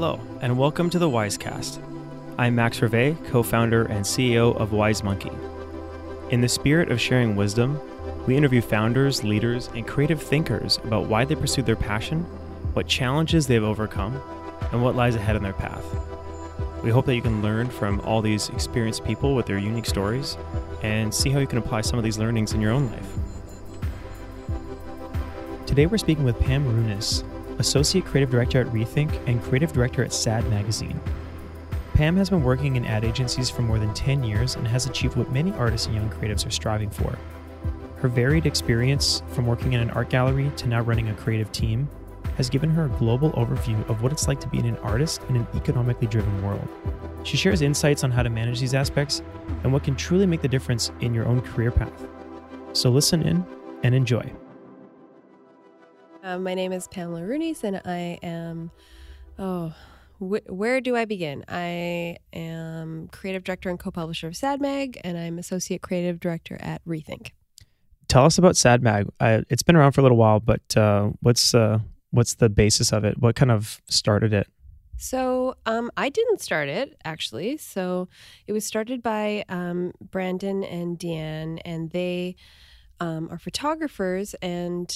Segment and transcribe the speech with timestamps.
[0.00, 1.78] Hello, and welcome to the Wisecast.
[2.38, 5.30] I'm Max Rivet, co founder and CEO of Wise Monkey.
[6.30, 7.78] In the spirit of sharing wisdom,
[8.26, 12.20] we interview founders, leaders, and creative thinkers about why they pursued their passion,
[12.72, 14.18] what challenges they've overcome,
[14.72, 15.84] and what lies ahead on their path.
[16.82, 20.38] We hope that you can learn from all these experienced people with their unique stories
[20.82, 23.12] and see how you can apply some of these learnings in your own life.
[25.66, 27.22] Today we're speaking with Pam Marunis,
[27.60, 30.98] Associate Creative Director at Rethink and Creative Director at SAD Magazine.
[31.94, 35.16] Pam has been working in ad agencies for more than 10 years and has achieved
[35.16, 37.16] what many artists and young creatives are striving for.
[37.98, 41.88] Her varied experience from working in an art gallery to now running a creative team
[42.36, 45.36] has given her a global overview of what it's like to be an artist in
[45.36, 46.66] an economically driven world.
[47.22, 49.22] She shares insights on how to manage these aspects
[49.62, 52.06] and what can truly make the difference in your own career path.
[52.72, 53.44] So listen in
[53.82, 54.32] and enjoy.
[56.30, 58.70] Uh, my name is Pamela Roonies, and I am,
[59.36, 59.74] oh,
[60.20, 61.44] wh- where do I begin?
[61.48, 66.84] I am creative director and co publisher of SadMag, and I'm associate creative director at
[66.84, 67.32] Rethink.
[68.06, 69.08] Tell us about SadMag.
[69.18, 71.80] I, it's been around for a little while, but uh, what's uh,
[72.12, 73.18] what's the basis of it?
[73.18, 74.46] What kind of started it?
[74.98, 77.56] So um, I didn't start it actually.
[77.56, 78.06] So
[78.46, 82.36] it was started by um, Brandon and Deanne, and they
[83.00, 84.94] um, are photographers and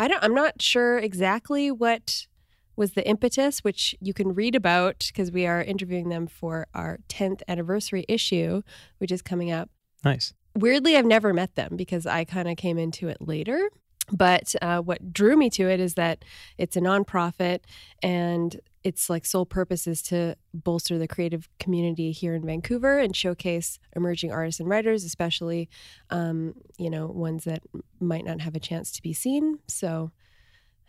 [0.00, 2.26] I don't I'm not sure exactly what
[2.74, 7.00] was the impetus which you can read about because we are interviewing them for our
[7.10, 8.62] 10th anniversary issue
[8.96, 9.68] which is coming up.
[10.02, 10.32] Nice.
[10.54, 13.68] Weirdly I've never met them because I kind of came into it later.
[14.10, 16.24] But uh, what drew me to it is that
[16.56, 17.60] it's a nonprofit
[18.02, 23.14] and its like sole purpose is to bolster the creative community here in Vancouver and
[23.14, 25.68] showcase emerging artists and writers, especially
[26.10, 27.62] um, you know ones that
[28.00, 29.58] might not have a chance to be seen.
[29.68, 30.12] So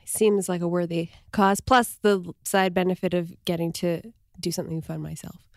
[0.01, 1.59] it seems like a worthy cause.
[1.59, 4.01] Plus the side benefit of getting to
[4.40, 5.47] do something fun myself.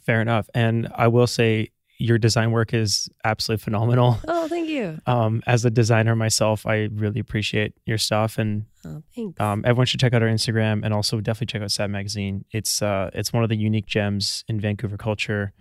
[0.00, 0.48] Fair enough.
[0.54, 1.70] And I will say
[2.02, 4.18] your design work is absolutely phenomenal.
[4.28, 4.98] Oh, thank you.
[5.06, 9.02] Um, as a designer myself, I really appreciate your stuff, and Oh,
[9.38, 12.44] um, everyone should check out our Instagram and also definitely check out Sad Magazine.
[12.50, 15.52] It's uh, it's one of the unique gems in Vancouver culture,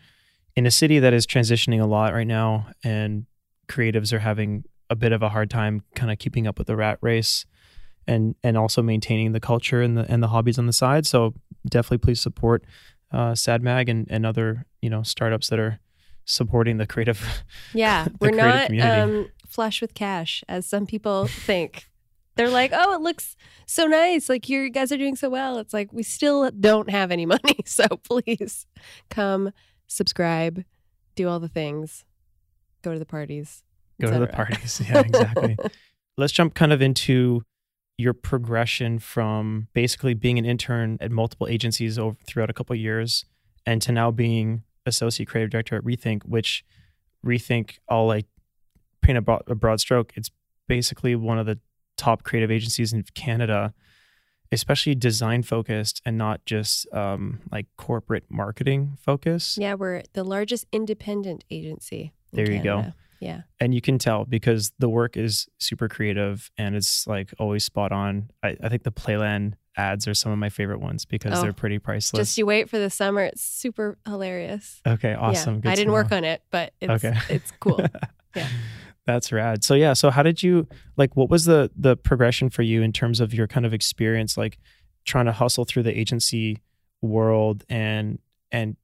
[0.56, 3.28] in a city that is transitioning a lot right now, and
[3.68, 6.76] creatives are having a bit of a hard time kind of keeping up with the
[6.76, 7.46] rat race,
[8.08, 11.06] and and also maintaining the culture and the and the hobbies on the side.
[11.06, 11.36] So
[11.70, 12.64] definitely please support
[13.12, 15.80] uh, Sad Mag and and other you know startups that are
[16.32, 17.44] supporting the creative
[17.74, 19.02] yeah, the we're creative not community.
[19.02, 21.88] um, flush with cash as some people think.
[22.38, 23.36] They're like, oh, it looks
[23.68, 24.30] so nice.
[24.30, 25.58] Like you guys are doing so well.
[25.58, 27.58] It's like we still don't have any money.
[27.66, 28.66] So please
[29.10, 29.52] come,
[29.88, 30.64] subscribe,
[31.16, 32.06] do all the things,
[32.84, 33.64] go to the parties.
[34.00, 34.82] go to the parties.
[34.88, 35.58] Yeah, exactly.
[36.18, 37.44] Let's jump kind of into
[37.98, 42.80] your progression from basically being an intern at multiple agencies over throughout a couple of
[42.80, 43.26] years
[43.66, 46.64] and to now being associate creative director at Rethink, which
[47.26, 48.26] Rethink, I'll like
[49.02, 50.14] paint a, broad, a broad stroke.
[50.16, 50.32] It's
[50.68, 51.60] basically one of the
[51.98, 53.74] top creative agencies in Canada,
[54.52, 59.58] especially design focused and not just um, like corporate marketing focus.
[59.60, 62.14] Yeah, we're the largest independent agency.
[62.32, 62.94] in There you go.
[63.20, 63.42] Yeah.
[63.60, 67.92] and you can tell because the work is super creative and it's like always spot
[67.92, 68.32] on.
[68.42, 71.54] I, I think the Playland ads are some of my favorite ones because Oh, they're
[71.54, 72.28] pretty priceless.
[72.28, 73.24] Just you wait for the summer.
[73.24, 74.82] It's super hilarious.
[74.88, 75.62] okay, awesome.
[75.64, 75.72] Yeah.
[75.72, 76.18] I didn't work know.
[76.18, 77.18] on it, but it's Okay.
[77.30, 77.80] it's cool.
[78.36, 78.48] Yeah.
[79.06, 79.64] That's rad.
[79.64, 82.94] So yeah, so how did you like what was the the progression for you in
[82.94, 84.58] terms of your kind of experience like
[85.06, 86.62] trying to hustle through the agency
[87.02, 88.20] world and
[88.52, 88.78] and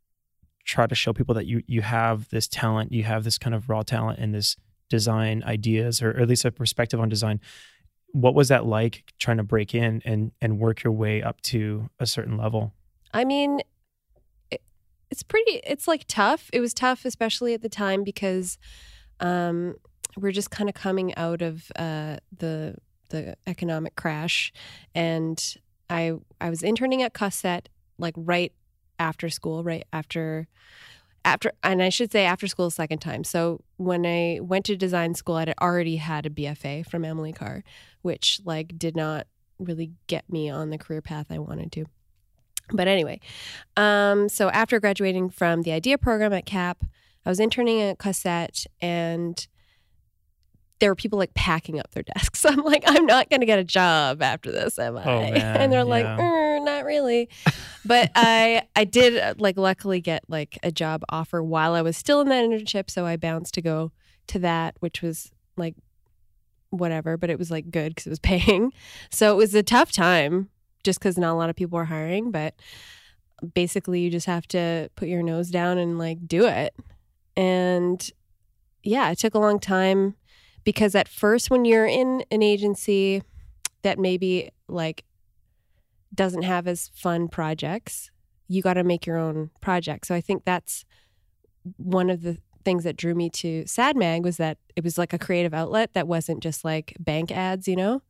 [0.66, 3.70] try to show people that you you have this talent, you have this kind of
[3.70, 4.58] raw talent and this
[4.90, 7.40] design ideas or, or at least a perspective on design.
[8.18, 11.90] What was that like trying to break in and and work your way up to
[12.00, 12.74] a certain level?
[13.14, 13.62] I mean,
[14.50, 14.62] it,
[15.12, 15.62] it's pretty.
[15.64, 16.50] It's like tough.
[16.52, 18.58] It was tough, especially at the time because
[19.20, 19.76] um,
[20.16, 22.76] we're just kind of coming out of uh, the
[23.10, 24.52] the economic crash,
[24.96, 25.56] and
[25.88, 27.68] I I was interning at Cossette
[28.00, 28.52] like right
[28.98, 30.48] after school, right after
[31.28, 33.24] after, and I should say after school second time.
[33.24, 37.64] So when I went to design school, I'd already had a BFA from Emily Carr,
[38.02, 39.28] which like did not
[39.60, 41.86] really get me on the career path I wanted to.
[42.72, 43.20] But anyway,
[43.76, 46.84] um, so after graduating from the idea program at CAP,
[47.26, 49.48] I was interning at Cossette and
[50.80, 52.46] there were people like packing up their desks.
[52.46, 55.04] I'm like, I'm not going to get a job after this, am I?
[55.04, 56.18] Oh, man, and they're like, yeah.
[56.68, 57.30] "Er, not really.
[57.86, 61.98] but I, I did uh, like luckily get like a job offer while I was
[61.98, 62.90] still in that internship.
[62.90, 63.92] So I bounced to go
[64.28, 65.76] to that, which was like
[66.70, 68.72] whatever, but it was like good because it was paying.
[69.10, 70.50] So it was a tough time
[70.84, 72.32] just because not a lot of people were hiring.
[72.32, 72.56] But
[73.54, 76.76] basically, you just have to put your nose down and like do it.
[77.36, 78.10] And
[78.84, 80.16] yeah, it took a long time
[80.64, 83.24] because at first, when you're in an agency
[83.84, 85.04] that maybe like
[86.18, 88.12] doesn't have as fun projects,
[88.50, 90.06] you got to make your own project.
[90.08, 90.84] So I think that's
[91.78, 95.14] one of the things that drew me to Sad Mag was that it was like
[95.14, 98.02] a creative outlet that wasn't just like bank ads, you know?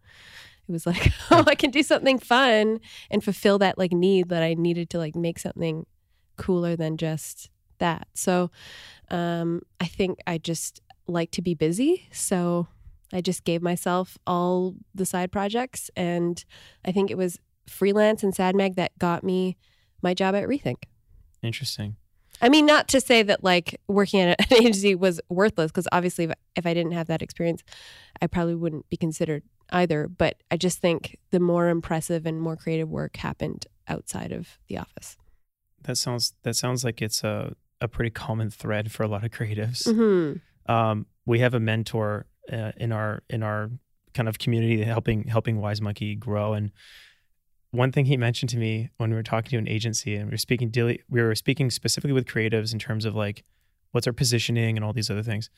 [0.67, 2.79] It was like, oh, I can do something fun
[3.11, 5.85] and fulfill that like need that I needed to like make something
[6.37, 7.49] cooler than just
[7.79, 8.07] that.
[8.13, 8.49] So
[9.11, 12.07] um, I think I just like to be busy.
[12.11, 12.67] So
[13.13, 15.89] I just gave myself all the side projects.
[15.95, 16.43] And
[16.83, 19.57] I think it was freelance and Sad Mag that got me
[20.01, 20.83] my job at Rethink.
[21.41, 21.95] Interesting.
[22.41, 26.25] I mean, not to say that like working at an agency was worthless, because obviously,
[26.25, 27.63] if, if I didn't have that experience,
[28.21, 30.07] I probably wouldn't be considered either.
[30.07, 34.77] But I just think the more impressive and more creative work happened outside of the
[34.77, 35.17] office.
[35.83, 39.31] That sounds that sounds like it's a a pretty common thread for a lot of
[39.31, 39.87] creatives.
[39.87, 40.71] Mm-hmm.
[40.71, 43.69] Um, we have a mentor uh, in our in our
[44.13, 46.71] kind of community helping helping Wise Monkey grow, and
[47.77, 50.31] one thing he mentioned to me when we were talking to an agency and we
[50.31, 53.43] were speaking daily, we were speaking specifically with creatives in terms of like
[53.91, 55.49] what's our positioning and all these other things.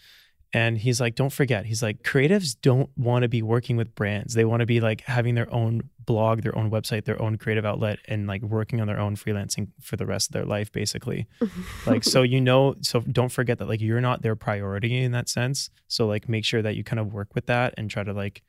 [0.51, 4.33] And he's like, don't forget, he's like, creatives don't want to be working with brands.
[4.33, 7.65] They want to be like having their own blog, their own website, their own creative
[7.65, 11.27] outlet, and like working on their own freelancing for the rest of their life, basically.
[11.85, 15.29] like, so you know, so don't forget that like you're not their priority in that
[15.29, 15.69] sense.
[15.87, 18.41] So like make sure that you kind of work with that and try to like,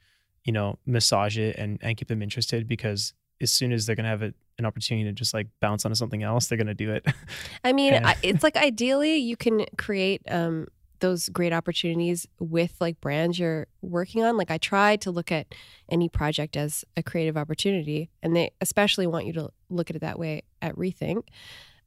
[0.44, 4.04] you know, massage it and, and keep them interested because as soon as they're going
[4.04, 6.75] to have a, an opportunity to just like bounce onto something else, they're going to
[6.75, 7.06] do it.
[7.64, 10.66] I mean, I, it's like ideally you can create um,
[11.00, 14.37] those great opportunities with like brands you're working on.
[14.37, 15.54] Like I try to look at
[15.88, 20.00] any project as a creative opportunity, and they especially want you to look at it
[20.00, 21.25] that way at Rethink.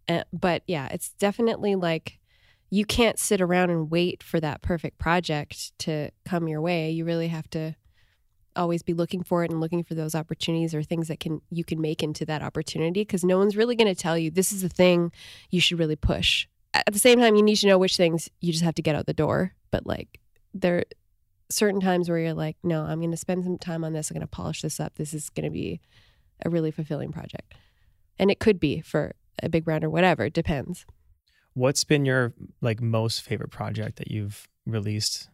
[0.10, 2.20] Uh, but yeah, it's definitely like
[2.70, 6.90] you can't sit around and wait for that perfect project to come your way.
[6.90, 7.76] You really have to
[8.56, 11.64] always be looking for it and looking for those opportunities or things that can you
[11.64, 14.62] can make into that opportunity because no one's really going to tell you this is
[14.62, 15.12] the thing
[15.50, 16.48] you should really push.
[16.74, 18.96] At the same time you need to know which things you just have to get
[18.96, 20.20] out the door but like
[20.54, 20.86] there
[21.50, 24.16] certain times where you're like no i'm going to spend some time on this i'm
[24.16, 25.80] going to polish this up this is going to be
[26.46, 27.54] a really fulfilling project.
[28.20, 30.86] And it could be for a big brand or whatever it depends.
[31.54, 35.30] What's been your like most favorite project that you've released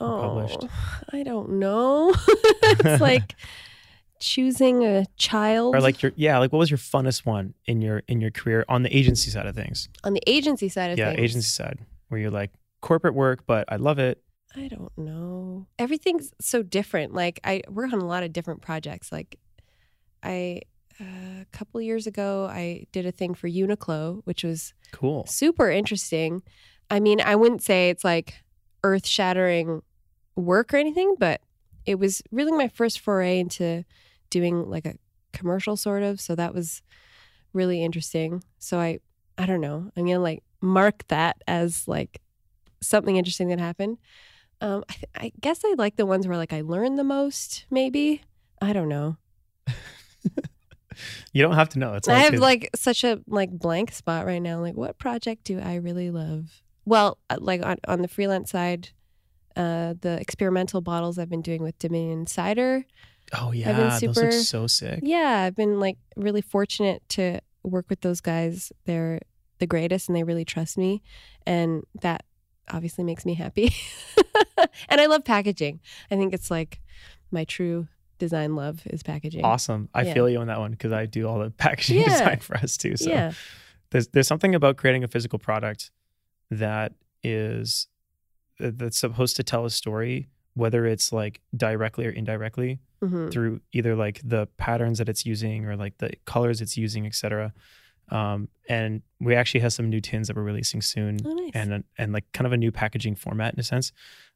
[0.00, 0.66] oh, published?
[1.12, 2.14] I don't know.
[2.28, 3.34] it's like
[4.18, 8.02] choosing a child or like your yeah like what was your funnest one in your
[8.06, 11.06] in your career on the agency side of things on the agency side of yeah
[11.06, 11.18] things.
[11.18, 12.50] Yeah agency side where you're like
[12.82, 14.22] corporate work but i love it
[14.56, 15.66] I don't know.
[15.78, 17.14] Everything's so different.
[17.14, 19.12] Like I work on a lot of different projects.
[19.12, 19.38] Like
[20.22, 20.62] I
[21.00, 21.04] uh,
[21.42, 26.42] a couple years ago I did a thing for Uniqlo, which was cool super interesting.
[26.90, 28.42] I mean, I wouldn't say it's like
[28.82, 29.82] earth-shattering
[30.40, 31.40] work or anything, but
[31.86, 33.84] it was really my first foray into
[34.30, 34.94] doing like a
[35.32, 36.20] commercial sort of.
[36.20, 36.82] So that was
[37.52, 38.42] really interesting.
[38.58, 38.98] So I,
[39.38, 39.90] I don't know.
[39.96, 42.20] I'm gonna like mark that as like
[42.80, 43.98] something interesting that happened.
[44.60, 47.64] Um, I, th- I guess I like the ones where like I learned the most.
[47.70, 48.22] Maybe
[48.60, 49.16] I don't know.
[51.32, 51.94] you don't have to know.
[51.94, 52.40] It's I have good.
[52.40, 54.60] like such a like blank spot right now.
[54.60, 56.62] Like, what project do I really love?
[56.84, 58.90] Well, uh, like on on the freelance side,
[59.56, 62.84] uh, the experimental bottles I've been doing with Dominion Cider.
[63.40, 67.02] oh yeah, been yeah those super- look so sick Yeah, I've been like really fortunate
[67.10, 68.72] to work with those guys.
[68.86, 69.20] They're
[69.58, 71.02] the greatest and they really trust me.
[71.46, 72.24] And that
[72.72, 73.74] obviously makes me happy.
[74.88, 75.80] and I love packaging.
[76.10, 76.80] I think it's like
[77.30, 77.88] my true
[78.18, 79.42] design love is packaging.
[79.44, 80.12] awesome i Yeah.
[80.12, 82.08] feel you on that one because i do all the packaging Yeah.
[82.10, 83.32] design for us too so Yeah.
[83.92, 85.90] there's there's something about creating a physical product
[86.50, 86.92] that
[87.22, 87.86] is
[88.60, 93.94] that's supposed to tell a story whether it's like directly or indirectly hmm through either
[93.96, 97.52] like the patterns that it's using or like the colors it's using etc
[98.10, 101.50] um, and we actually have some new tins that we're releasing soon Oh, nice.
[101.54, 103.92] and and like kind of a new packaging format in a sense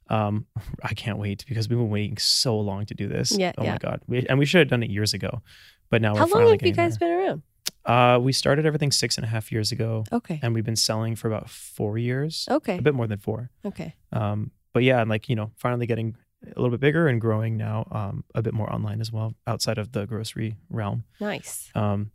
[0.09, 0.47] um,
[0.83, 3.73] i can't wait because we've been waiting so long to do this Yeah, oh yeah.
[3.73, 5.43] my god we, and we should have done it years ago
[5.90, 7.09] but now How long have you guys there.
[7.19, 7.43] been around?
[7.87, 10.41] Uh, we started everything six and a half years ago Okay.
[10.43, 12.79] and we've been selling for about four years, Okay.
[12.79, 13.50] a bit more than four.
[13.64, 13.95] Okay.
[14.12, 17.57] Um, but yeah, and like you know, finally getting a little bit bigger and growing
[17.57, 21.05] now, um, a bit more online as well, outside of the grocery realm.
[21.21, 21.71] Nice.
[21.75, 22.11] Um,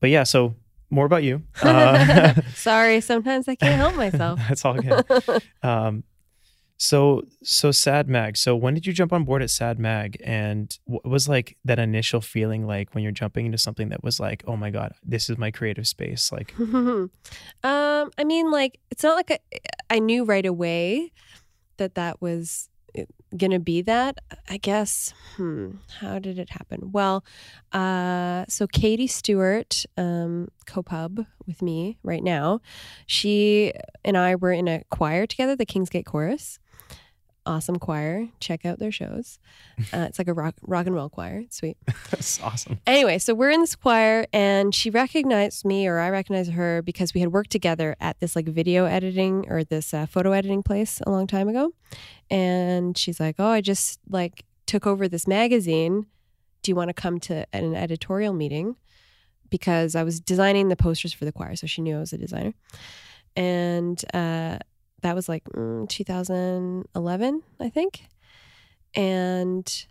[0.00, 0.54] but yeah, so
[0.90, 1.42] more about you.
[1.62, 4.38] Uh, Sorry, sometimes I can't help myself.
[4.48, 5.04] that's all good.
[5.62, 6.04] Um,
[6.76, 8.36] So so Sad Mag.
[8.36, 11.78] So when did you jump on board at Sad Mag, and what was like that
[11.78, 15.30] initial feeling like when you're jumping into something that was like, oh my god, this
[15.30, 16.32] is my creative space?
[16.32, 17.10] Like, um,
[17.62, 19.38] I mean, like it's not like I,
[19.88, 21.12] I knew right away
[21.76, 23.04] that that was eh,
[23.36, 24.18] gonna be that.
[24.48, 25.14] I guess.
[25.36, 25.76] Hmm.
[26.00, 26.90] How did it happen?
[26.90, 27.24] Well,
[27.72, 32.60] uh, so Katie Stewart, um, co-pub with me right now,
[33.06, 33.72] she
[34.04, 36.58] and I were in a choir together, the Kingsgate Chorus.
[37.46, 38.28] Awesome choir.
[38.40, 39.38] Check out their shows.
[39.92, 41.40] Uh, it's like a rock rock and roll choir.
[41.40, 41.76] It's sweet.
[42.10, 42.78] that's awesome.
[42.86, 47.12] Anyway, so we're in this choir and she recognized me or I recognized her because
[47.12, 51.00] we had worked together at this like video editing or this uh, photo editing place
[51.04, 51.72] a long time ago.
[52.30, 56.06] And she's like, "Oh, I just like took over this magazine.
[56.62, 58.76] Do you want to come to an editorial meeting?"
[59.50, 62.18] Because I was designing the posters for the choir, so she knew I was a
[62.18, 62.54] designer.
[63.36, 64.58] And uh,
[65.04, 68.06] that was like mm, 2011, I think.
[68.94, 69.86] And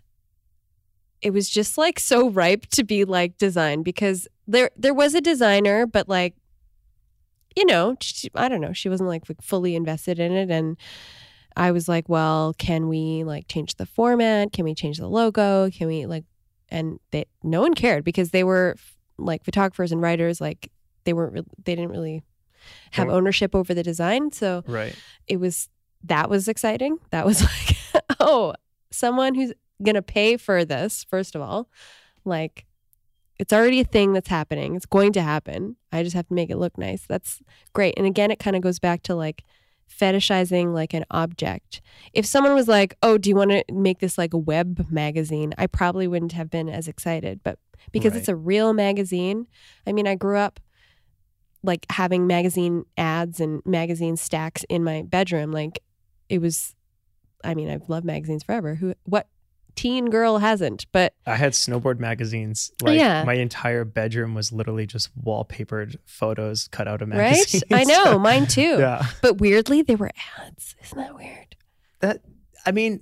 [1.22, 5.20] it was just like so ripe to be like design because there there was a
[5.20, 6.34] designer, but like
[7.56, 10.76] you know, she, I don't know, she wasn't like fully invested in it and
[11.56, 14.52] I was like, well, can we like change the format?
[14.52, 15.70] Can we change the logo?
[15.70, 16.24] Can we like
[16.70, 18.74] and they no one cared because they were
[19.16, 20.72] like photographers and writers like
[21.04, 22.24] they weren't re- they didn't really
[22.92, 24.32] have ownership over the design.
[24.32, 24.94] So Right.
[25.26, 25.68] it was
[26.04, 26.98] that was exciting.
[27.10, 28.54] That was like, oh,
[28.90, 29.52] someone who's
[29.82, 31.68] gonna pay for this, first of all.
[32.24, 32.66] Like
[33.38, 34.76] it's already a thing that's happening.
[34.76, 35.76] It's going to happen.
[35.92, 37.04] I just have to make it look nice.
[37.08, 37.40] That's
[37.72, 37.94] great.
[37.96, 39.42] And again, it kind of goes back to like
[40.00, 41.80] fetishizing like an object.
[42.12, 45.54] If someone was like, "Oh, do you want to make this like a web magazine?"
[45.58, 47.58] I probably wouldn't have been as excited, but
[47.92, 49.46] because it's a real magazine.
[49.86, 50.58] I mean, I grew up
[51.64, 55.50] like having magazine ads and magazine stacks in my bedroom.
[55.50, 55.80] Like
[56.28, 56.74] it was
[57.42, 58.74] I mean, I've loved magazines forever.
[58.76, 59.26] Who what
[59.74, 60.86] teen girl hasn't?
[60.92, 62.70] But I had snowboard magazines.
[62.82, 63.24] Oh, like Yeah.
[63.24, 67.64] my entire bedroom was literally just wallpapered photos cut out of magazines.
[67.70, 67.80] right?
[67.80, 68.76] I know, mine too.
[68.78, 69.04] yeah.
[69.20, 70.76] But weirdly, they were ads.
[70.84, 71.56] Isn't that weird?
[72.00, 72.20] That
[72.64, 73.00] I mean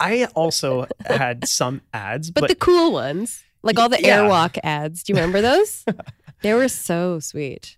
[0.00, 4.20] I also had some ads, But, but, the cool ones, like all the Yeah.
[4.20, 5.02] Airwalk ads.
[5.02, 5.84] Do you remember those?
[6.42, 7.76] they were so sweet.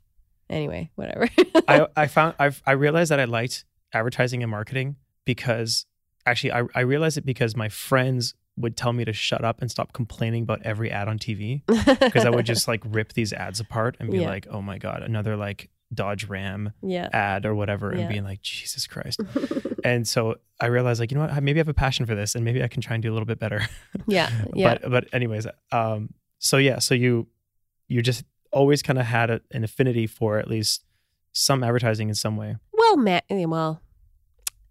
[0.51, 1.29] Anyway, whatever.
[1.69, 5.87] I, I found I've, I realized that I liked advertising and marketing because
[6.27, 9.71] actually I, I realized it because my friends would tell me to shut up and
[9.71, 13.59] stop complaining about every ad on TV because I would just like rip these ads
[13.59, 14.29] apart and be Yeah.
[14.29, 17.09] like, oh my god, another like Dodge Ram yeah.
[17.13, 18.01] ad or whatever, Yeah.
[18.01, 19.21] and being like, Jesus Christ.
[19.85, 22.35] and so I realized like, you know what, maybe I have a passion for this,
[22.35, 23.67] and maybe I can try and do a little bit better.
[24.07, 24.31] yeah.
[24.55, 24.79] Yeah.
[24.83, 27.27] But but anyways, um, so yeah, so you
[27.89, 28.25] you just
[28.55, 30.85] always kind of had a, an affinity for at least
[31.33, 32.57] some advertising in some way.
[32.73, 33.83] Well, ma- eh, well,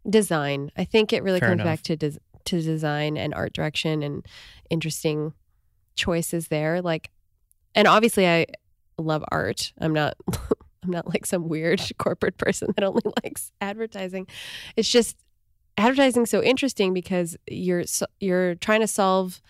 [0.09, 0.71] design.
[0.77, 1.77] I think it really Fair comes enough.
[1.77, 4.25] back to des- to design and art direction and
[4.69, 5.33] interesting
[5.95, 6.81] choices there.
[6.81, 7.09] Like,
[7.75, 8.47] and obviously, I
[8.97, 9.73] love art.
[9.79, 10.15] I'm not.
[10.83, 14.27] I'm not like some weird corporate person that only likes advertising.
[14.75, 15.15] It's just
[15.77, 19.41] advertising so interesting because you're so, you're trying to solve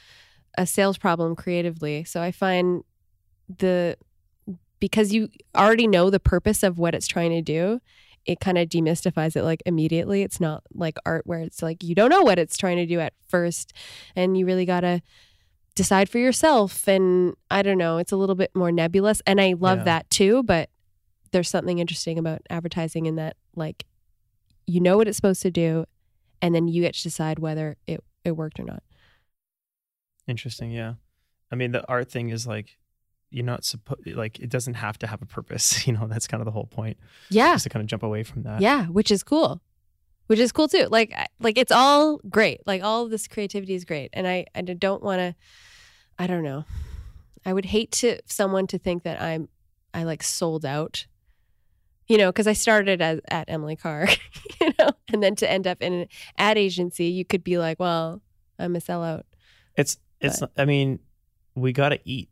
[0.56, 2.04] a sales problem creatively.
[2.04, 2.84] So I find
[3.58, 3.98] the
[4.84, 7.80] because you already know the purpose of what it's trying to do,
[8.26, 10.24] it kind of demystifies it like immediately.
[10.24, 13.00] It's not like art where it's like you don't know what it's trying to do
[13.00, 13.72] at first
[14.14, 15.02] and you really got to
[15.74, 19.54] decide for yourself and I don't know, it's a little bit more nebulous and I
[19.58, 19.84] love Yeah.
[19.86, 20.70] that too, but
[21.32, 23.86] there's something interesting about advertising in that like
[24.68, 25.86] you know what it's supposed to do
[26.42, 28.84] and then you get to decide whether it it worked or not.
[30.28, 30.96] Interesting, yeah.
[31.52, 32.78] I mean, the art thing is like
[33.34, 35.86] you're not supposed like it doesn't have to have a purpose.
[35.94, 36.98] You know, that's kind of the whole point.
[37.30, 37.54] Yeah.
[37.54, 38.62] Just to kind of jump away from that.
[38.62, 39.62] Yeah, which is cool.
[40.28, 40.88] Which is cool too.
[40.90, 42.62] Like like it's all great.
[42.66, 44.12] Like all this creativity is great.
[44.14, 45.36] And I I don't want to
[46.18, 46.66] I don't know.
[47.46, 49.50] I would hate to someone to think that I'm
[49.94, 51.06] I like sold out.
[52.08, 54.08] You know, because I started as at Emily Carr,
[54.62, 57.80] you know, and then to end up in an ad agency, you could be like,
[57.80, 58.22] well,
[58.60, 59.24] I'm a sellout.
[59.76, 60.42] It's it's.
[60.58, 61.00] I mean,
[61.56, 62.30] we gotta eat.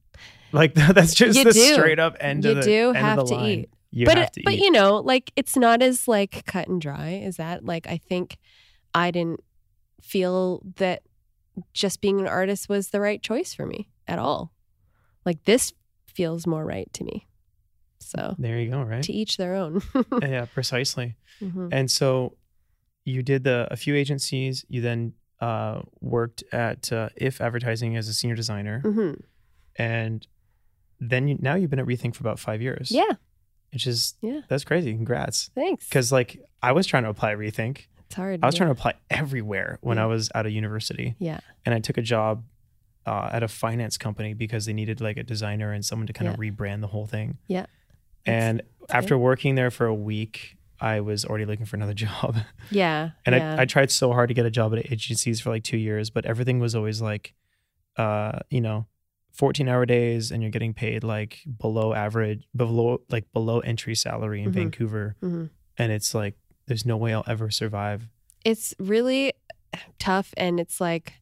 [0.51, 1.73] Like that's just You the do.
[1.73, 3.49] straight up end You of the do have the to line.
[3.49, 3.69] eat.
[3.91, 4.61] You but have it- to but eat.
[4.61, 7.65] you know, like it's not as like cut and dry as that.
[7.65, 8.37] Like I think
[8.93, 9.41] I didn't
[10.01, 11.03] feel that
[11.73, 14.53] just being an artist was the right choice for me at all.
[15.25, 15.73] Like this
[16.07, 17.27] feels more right to me.
[17.99, 18.81] So there you go.
[18.81, 19.03] Right.
[19.03, 19.81] to each their own.
[20.21, 21.15] yeah, precisely.
[21.41, 21.69] Mhm.
[21.71, 22.35] And so
[23.05, 24.65] you did the a few agencies.
[24.69, 29.21] You then uh, worked at uh, If Advertising as a senior designer, Mhm.
[29.75, 30.27] and
[31.01, 32.91] then you, now you've been at Rethink for about five years.
[32.91, 33.11] Yeah,
[33.73, 34.41] which is Yeah.
[34.47, 34.93] that's crazy.
[34.93, 35.49] Congrats.
[35.55, 35.87] thanks.
[35.89, 38.39] Because like I was trying to apply Rethink, It's hard.
[38.43, 38.59] I was yeah.
[38.59, 40.03] trying to apply everywhere when Yeah.
[40.03, 41.39] I was out of university, Yeah.
[41.65, 42.43] and I took a job
[43.05, 46.29] uh, at a finance company because they needed like a designer and someone to kind
[46.29, 47.39] of rebrand the whole thing.
[47.47, 47.65] Yeah.
[48.27, 52.37] And that's after working there for a week, I was already looking for another job.
[52.69, 53.11] Yeah.
[53.25, 53.33] And.
[53.35, 56.11] I, I tried so hard to get a job at agencies for like two years,
[56.11, 57.33] but everything was always like,
[57.97, 58.85] uh, you know,
[59.33, 64.41] 14 hour days and you're getting paid like below average, below like below entry salary
[64.43, 64.53] in Mhm.
[64.53, 65.15] Vancouver.
[65.21, 65.49] Mhm.
[65.77, 66.35] And it's like,
[66.67, 68.07] there's no way I'll ever survive.
[68.43, 69.33] it's really
[69.99, 71.13] tough and it's like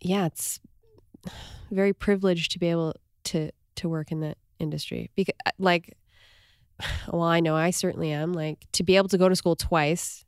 [0.00, 0.58] yeah it's
[1.70, 2.94] very privileged to be able
[3.24, 5.96] to to work in that industry because like
[7.12, 10.24] well i know i certainly am like to be able to go to school twice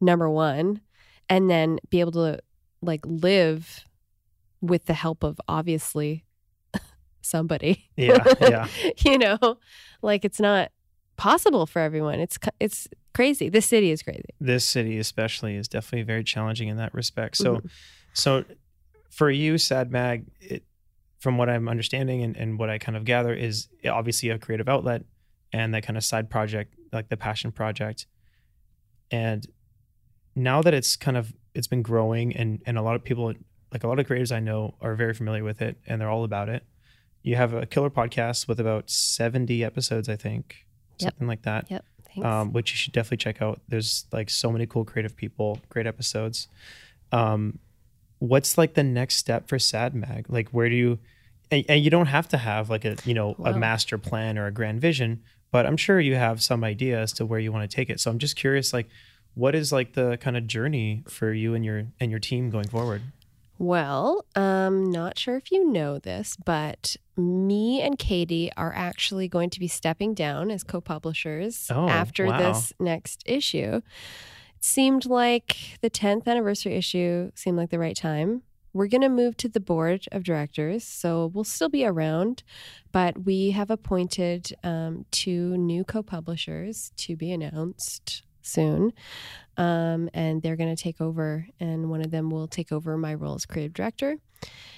[0.00, 0.80] number one
[1.28, 2.38] and then be able to
[2.80, 3.84] like live
[4.60, 6.24] with the help of obviously
[7.20, 8.22] somebody Yeah.
[8.40, 8.68] yeah.
[9.04, 9.58] you know
[10.02, 10.70] like it's not
[11.16, 16.02] possible for everyone it's it's crazy this city is crazy This city, especially, is definitely
[16.04, 17.36] very challenging in that respect.
[17.36, 17.70] So, Mhm.
[18.12, 18.44] so
[19.10, 20.62] for you, Sad Mag, it,
[21.18, 24.68] from what I'm understanding and, and what I kind of gather, is obviously a creative
[24.68, 25.02] outlet
[25.52, 28.06] and that kind of side project, like the passion project.
[29.10, 29.44] And
[30.36, 33.34] now that it's kind of it's been growing and and a lot of people
[33.72, 36.24] like a lot of creators I know are very familiar with it and they're all
[36.24, 36.64] about it.
[37.22, 40.64] You have a killer podcast with about 70 episodes, I think.
[40.98, 41.12] Yep.
[41.12, 41.84] Something like that Yep.
[42.06, 42.26] Thanks.
[42.26, 43.60] um, which you should definitely check out.
[43.68, 46.48] There's like so many cool creative people, great episodes.
[47.12, 47.58] Um,
[48.18, 50.26] what's like the next step for Sad Mag?
[50.28, 50.98] Like, where do you?
[51.50, 54.46] And, and you don't have to have like a you know a master plan or
[54.46, 57.70] a grand vision, but I'm sure you have some idea as to where you want
[57.70, 58.00] to take it.
[58.00, 58.88] So I'm just curious, like,
[59.34, 62.68] what is like the kind of journey for you and your and your team going
[62.68, 63.02] forward?
[63.58, 69.50] Well, um, not sure if you know this, but me and Katie are actually going
[69.50, 72.38] to be stepping down as co-publishers Oh, after wow.
[72.38, 73.80] this next issue.
[74.56, 78.42] It seemed like the 10th anniversary issue seemed like the right time.
[78.72, 82.44] We're going to move to the board of directors, so we'll still be around,
[82.92, 88.92] but we have appointed um, two new co-publishers to be announced soon
[89.58, 93.12] um, and they're going to take over and one of them will take over my
[93.12, 94.16] role as creative director.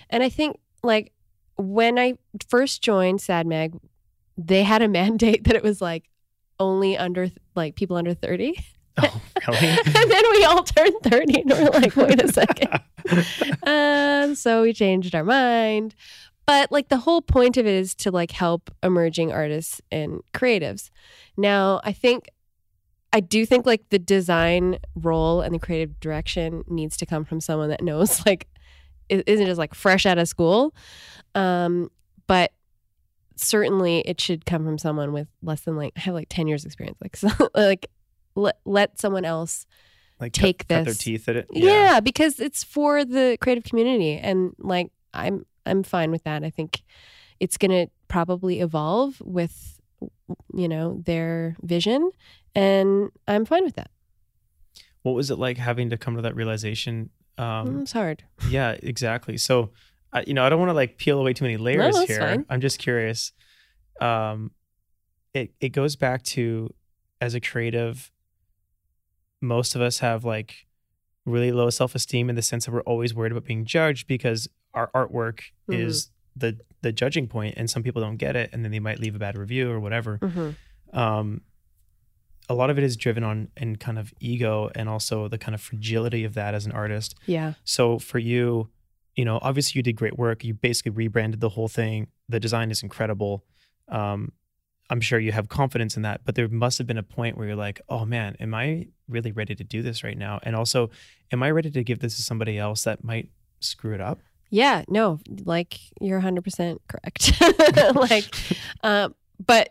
[0.08, 1.12] And i think like
[1.56, 2.14] when i
[2.48, 3.78] first joined sadmag
[4.36, 6.08] they had a mandate that it was like
[6.58, 8.58] only under like people under 30
[9.02, 9.68] Oh, really?
[9.68, 12.80] and then we all turned 30 and we're like wait a second.
[13.66, 15.94] Um, so we changed our mind.
[16.46, 20.90] But like the whole point of it is to like help emerging artists and creatives.
[21.36, 22.28] Now i think
[23.12, 27.40] i do think like the design role and the creative direction needs to come from
[27.40, 28.46] someone that knows like
[29.08, 30.72] it isn't just like fresh out of school.
[31.34, 31.90] Um
[32.28, 32.52] but
[33.34, 36.64] certainly it should come from someone with less than like i have like 10 years
[36.64, 37.86] experience like so like
[38.36, 39.66] let, let someone else
[40.20, 41.46] like Take cut, cut their teeth at it.
[41.50, 41.98] yeah.
[42.00, 44.16] because it's for the creative community.
[44.18, 46.44] And like i'm i'm fine with that.
[46.44, 46.82] I think
[47.40, 49.80] it's going to probably evolve with
[50.54, 52.10] you know their vision
[52.54, 53.90] and i'm fine with that
[55.02, 57.10] What was it like having to come to that realization?
[57.38, 59.36] Um, Mm, it's hard Yeah, exactly.
[59.38, 59.70] So,
[60.12, 62.18] I you know, I don't want to like peel away too many layers that's here.
[62.20, 62.44] fine.
[62.50, 63.32] I'm just curious.
[64.00, 64.50] Um,
[65.32, 66.74] it it goes back to
[67.20, 68.10] as a creative,
[69.40, 70.66] most of us have like
[71.24, 74.48] really low self esteem in the sense that we're always worried about being judged because
[74.74, 75.80] our artwork Mhm.
[75.80, 78.98] is the the judging point, and some people don't get it, and then they might
[78.98, 80.50] leave a bad review or whatever hmm
[80.92, 81.42] um,
[82.50, 85.54] a lot of it is driven on in kind of ego and also the kind
[85.54, 87.14] of fragility of that as an artist.
[87.26, 88.68] yeah So for you,
[89.14, 90.42] you know, obviously you did great work.
[90.42, 92.08] You basically rebranded the whole thing.
[92.28, 93.44] The design is incredible.
[93.88, 94.32] Um,
[94.90, 97.46] I'm sure you have confidence in that, but there must have been a point where
[97.46, 100.40] you're like, oh man, am I really ready to do this right now?
[100.42, 100.90] And also,
[101.30, 104.18] am I ready to give this to somebody else that might screw it up?
[104.50, 107.94] Yeah, no, like you're 100% correct.
[107.94, 108.34] like,
[108.82, 109.14] um,
[109.46, 109.68] but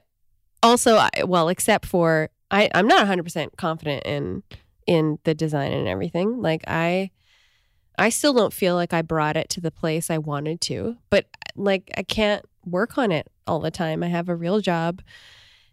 [0.63, 4.44] also, I, well, except for I, I'm not 100% confident in
[4.88, 6.42] in the design and everything.
[6.42, 7.12] Like, I,
[8.00, 10.98] I still don't feel like I brought it to the place I wanted to.
[11.12, 14.02] But like, I can't work on it all the time.
[14.02, 15.04] I have a real job,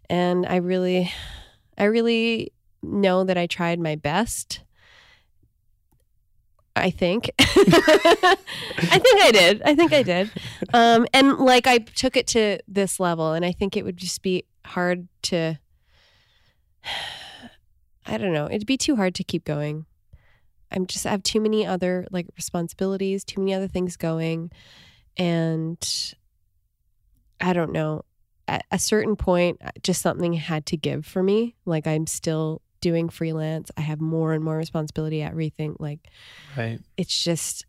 [0.07, 1.11] and I really,
[1.77, 2.51] I really
[2.83, 4.61] know that I tried my best.
[6.75, 7.31] I think.
[7.39, 8.35] I
[8.99, 9.61] think I did.
[9.63, 10.31] I think I did.
[10.73, 14.21] Um, and like I took it to this level, and I think it would just
[14.21, 15.57] be hard to.
[18.05, 18.47] I don't know.
[18.49, 19.85] It'd be too hard to keep going.
[20.71, 24.51] I'm just I have too many other like responsibilities, too many other things going,
[25.17, 26.13] and
[27.39, 28.03] I don't know.
[28.49, 31.55] At a certain point, uh, just something had to give for me.
[31.65, 33.71] Like I'm still doing freelance.
[33.75, 35.75] I have more and more responsibility at Rethink.
[35.79, 36.07] Like
[36.55, 36.79] Right.
[36.95, 37.65] it's just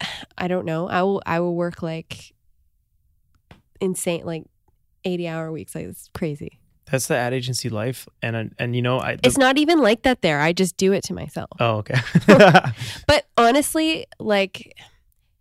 [0.38, 0.88] I don't know.
[0.88, 2.32] I will I will work like
[3.80, 4.44] insane like
[5.04, 5.74] 80 hour weeks.
[5.74, 6.60] Like it's crazy.
[6.90, 9.16] That's the ad agency life, and uh, and you know I.
[9.16, 10.40] the- It's not even like that there.
[10.40, 11.50] I just do it to myself.
[11.60, 11.96] oh, okay.
[13.06, 14.74] But honestly, like,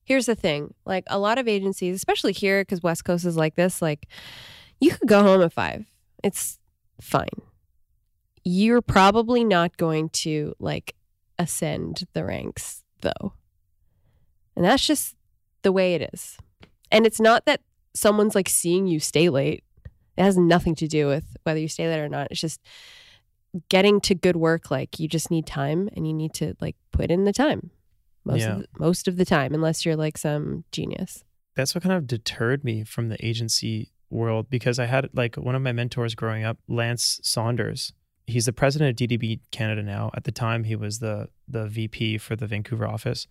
[0.03, 3.55] here's the thing: like a lot of agencies, especially here, because West Coast is like
[3.55, 3.81] this.
[3.81, 4.07] Like,
[4.79, 5.85] you could go home at five.
[6.23, 6.59] It's
[7.01, 7.27] fine.
[8.43, 10.95] You're probably not going to like
[11.39, 13.33] ascend the ranks, though,
[14.55, 15.15] and that's just
[15.61, 16.37] the way it is.
[16.91, 17.61] And it's not that
[17.93, 19.63] someone's like seeing you stay late.
[20.17, 22.27] It has nothing to do with whether you stay late or not.
[22.31, 22.59] It's just
[23.69, 27.09] getting to good work like you just need time and you need to like put
[27.09, 27.71] in the time
[28.25, 28.53] most Yeah.
[28.53, 31.23] of the, most of the time unless you're like some genius
[31.55, 35.55] That's what kind of deterred me from the agency world because I had like one
[35.55, 37.93] of my mentors growing up, Lance Saunders.
[38.25, 40.11] He's the president of DDB Canada now.
[40.13, 43.27] At the time, he was the the VP for the Vancouver office.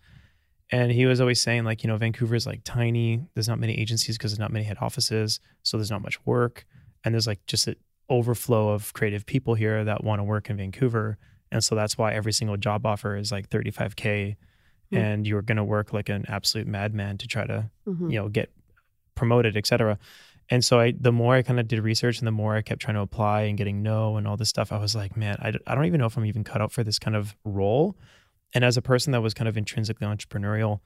[0.73, 3.27] And he was always saying, like, you know, Vancouver is like tiny.
[3.35, 5.39] There's not many agencies because there's not many head offices.
[5.63, 6.67] So there's not much work.
[7.07, 7.77] And there's like just an
[8.11, 11.17] overflow of creative people here that want to work in Vancouver.
[11.51, 14.37] And so that's why every single job offer is like 35K.
[14.91, 14.97] Hmm.
[14.97, 18.11] And you're going to work like an absolute madman to try to, Mhm.
[18.13, 18.53] you know, get
[19.15, 19.99] promoted, et cetera.
[20.49, 22.81] And so I, the more I kind of did research and the more I kept
[22.83, 25.53] trying to apply and getting no and all this stuff, I was like, man, I,
[25.67, 27.97] I don't even know if I'm even cut out for this kind of role.
[28.55, 30.81] And as a person that was kind of intrinsically entrepreneurial,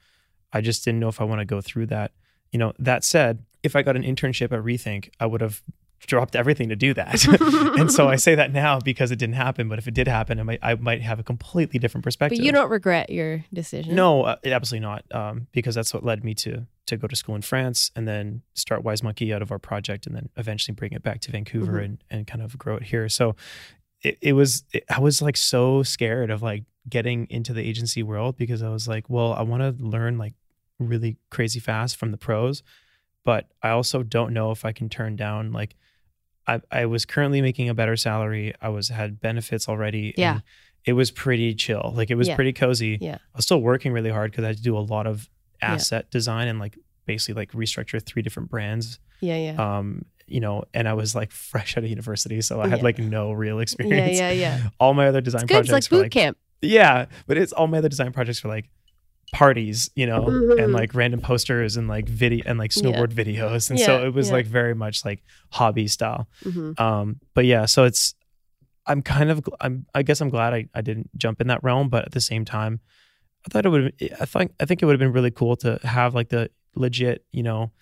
[0.52, 2.12] I just didn't know if I want to go through that.
[2.52, 5.62] You know, that said, if I got an internship at Rethink, I would have
[6.06, 7.24] dropped everything to do that.
[7.78, 9.68] and so I say that now because it didn't happen.
[9.68, 12.38] But if it did happen, I might, I might have a completely different perspective.
[12.38, 15.04] but you don't regret your decision No, uh, absolutely not.
[15.12, 18.42] Um, because that's what led me to to go to school in France and then
[18.54, 21.74] start Wise Monkey out of our project and then eventually bring it back to Vancouver
[21.74, 21.84] Mhm.
[21.84, 23.08] and and kind of grow it here.
[23.08, 23.36] So
[24.02, 28.02] it, it was it, I was like so scared of like getting into the agency
[28.02, 30.32] world because I was like, well, I want to learn like
[30.78, 32.62] really crazy fast from the pros,
[33.22, 35.76] but I also don't know if I can turn down like
[36.46, 38.54] I I was currently making a better salary.
[38.60, 40.14] I was had benefits already.
[40.16, 40.32] Yeah.
[40.34, 40.42] and
[40.84, 41.92] It was pretty chill.
[41.94, 42.34] Like it was Yeah.
[42.36, 42.98] pretty cozy.
[43.00, 43.16] Yeah.
[43.16, 45.28] I was still working really hard because I had to do a lot of
[45.62, 45.74] Yeah.
[45.74, 48.98] asset design and like basically like restructure three different brands.
[49.20, 52.68] yeah yeah Um, you know, and I was like fresh out of university, so I
[52.68, 52.84] had Yeah.
[52.84, 54.18] like no real experience.
[54.18, 54.68] yeah yeah yeah.
[54.78, 57.52] All my other design it's good it's projects like were boot camp yeah, but it's
[57.52, 58.68] all my other design projects were like
[59.32, 60.62] parties, you know, Mhm.
[60.64, 62.82] and like random posters and like video and like Yeah.
[62.82, 64.34] snowboard videos, and so it was yeah.
[64.34, 66.28] like very much like hobby style.
[66.44, 66.78] Mhm.
[66.80, 68.14] Um, but yeah, so it's
[68.86, 71.88] I'm kind of I'm I guess I'm glad I, I didn't jump in that realm,
[71.88, 72.80] but at the same time,
[73.46, 75.78] I thought it would I think I think it would have been really cool to
[75.84, 77.72] have like the legit you know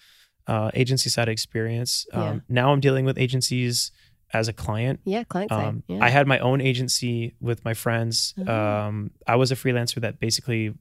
[0.46, 2.06] uh, agency side experience.
[2.12, 2.40] Um, Yeah.
[2.48, 3.90] Now I'm dealing with agencies
[4.34, 5.00] as a client.
[5.04, 5.98] yeah client side Um, yeah.
[6.04, 8.34] I had my own agency with my friends.
[8.46, 8.52] Oh.
[8.54, 10.74] Um, I was a freelancer that basically,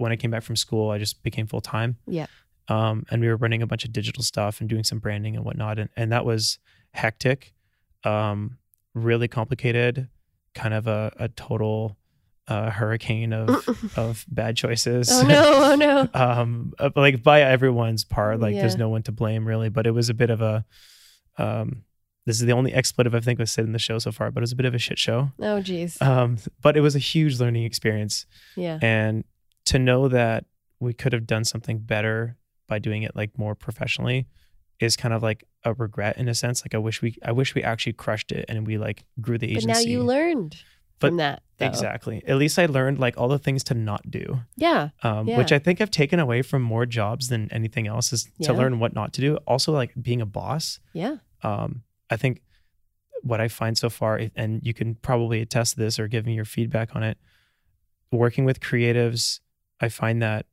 [0.00, 1.96] when I came back from school, I just became full time.
[2.06, 2.26] Yeah.
[2.68, 5.44] Um, and we were running a bunch of digital stuff and doing some branding and
[5.44, 6.58] whatnot, and and that was
[6.92, 7.52] hectic,
[8.04, 8.58] um,
[8.94, 10.08] really complicated,
[10.54, 11.96] kind of a a total
[12.48, 13.48] uh, hurricane of
[13.98, 15.08] of bad choices.
[15.10, 19.46] oh no oh no um like by everyone's part like there's no one to blame
[19.46, 20.64] really but it was a bit of a
[21.38, 21.84] um
[22.26, 24.40] this is the only expletive i think was said in the show so far but
[24.40, 26.98] it was a bit of a shit show oh geez um but it was a
[26.98, 29.22] huge learning experience yeah and
[29.70, 30.44] to know that
[30.78, 32.36] we could have done something better
[32.68, 34.26] by doing it like more professionally
[34.78, 37.54] is kind of like a regret in a sense like i wish we i wish
[37.54, 39.66] we actually crushed it and we like grew the agency.
[39.66, 40.56] but now you learned
[41.00, 41.66] But- from that though.
[41.66, 45.36] exactly at least i learned like all the things to not do yeah um, Yeah.
[45.38, 48.78] which I think I've taken away from more jobs than anything else is to learn
[48.78, 49.36] what not to do.
[49.46, 50.80] Also, like being a boss.
[50.94, 52.40] yeah Um, I think
[53.22, 56.32] what I find so far, and you can probably attest to this or give me
[56.34, 57.18] your feedback on it.
[58.12, 59.40] Working with creatives,
[59.80, 60.46] I find that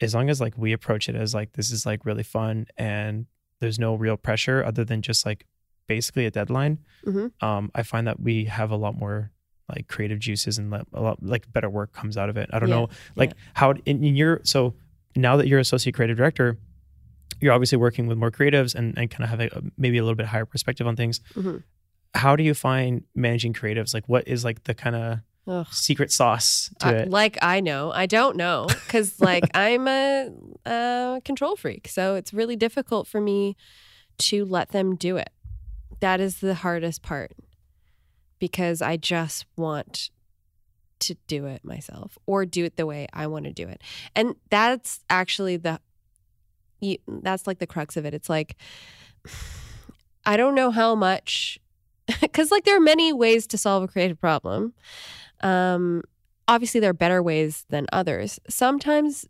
[0.00, 3.26] as long as like we approach it as like this is like really fun and
[3.60, 5.46] there's no real pressure other than just like
[5.86, 6.78] basically a deadline.
[7.06, 7.30] Mhm.
[7.42, 9.30] Um, I find that we have a lot more
[9.68, 12.50] like creative juices and a lot like better work comes out of it.
[12.52, 12.74] I don't Yeah.
[12.76, 14.74] know like how in, in your so
[15.16, 16.58] now that you're associate creative director
[17.40, 20.14] you're obviously working with more creatives and, and kind of have a, maybe a little
[20.16, 21.62] bit higher perspective on things Mhm.
[22.14, 25.66] how do you find managing creatives like what is like the kind of Ugh.
[25.70, 30.30] secret sauce to I- it like I know, I don't know, because like I'm a,
[30.64, 33.56] a control freak, so it's really difficult for me
[34.18, 35.30] to let them do it.
[36.00, 37.32] That is the hardest part
[38.38, 40.10] because I just want
[41.00, 43.82] to do it myself or do it the way I want to do it,
[44.14, 45.80] and that's actually the
[47.06, 48.14] that's like the crux of it.
[48.14, 48.56] It's like
[50.26, 51.58] I don't know how much
[52.20, 54.74] because like there are many ways to solve a creative problem.
[55.40, 56.02] Um,
[56.48, 58.40] obviously, there are better ways than others.
[58.48, 59.26] Sometimes,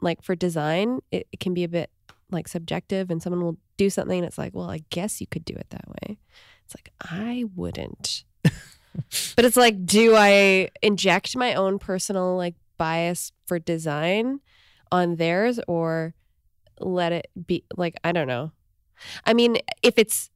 [0.00, 1.90] like for design, it, it can be a bit
[2.30, 5.44] like subjective, and someone will do something, and it's like, well, I guess you could
[5.44, 6.18] do it that way.
[6.64, 8.24] It's like I wouldn't.
[8.42, 14.40] but it's like, do I inject my own personal like bias for design
[14.90, 16.14] on theirs, or
[16.80, 18.52] let it be like I don't know.
[19.24, 20.30] I mean, if it's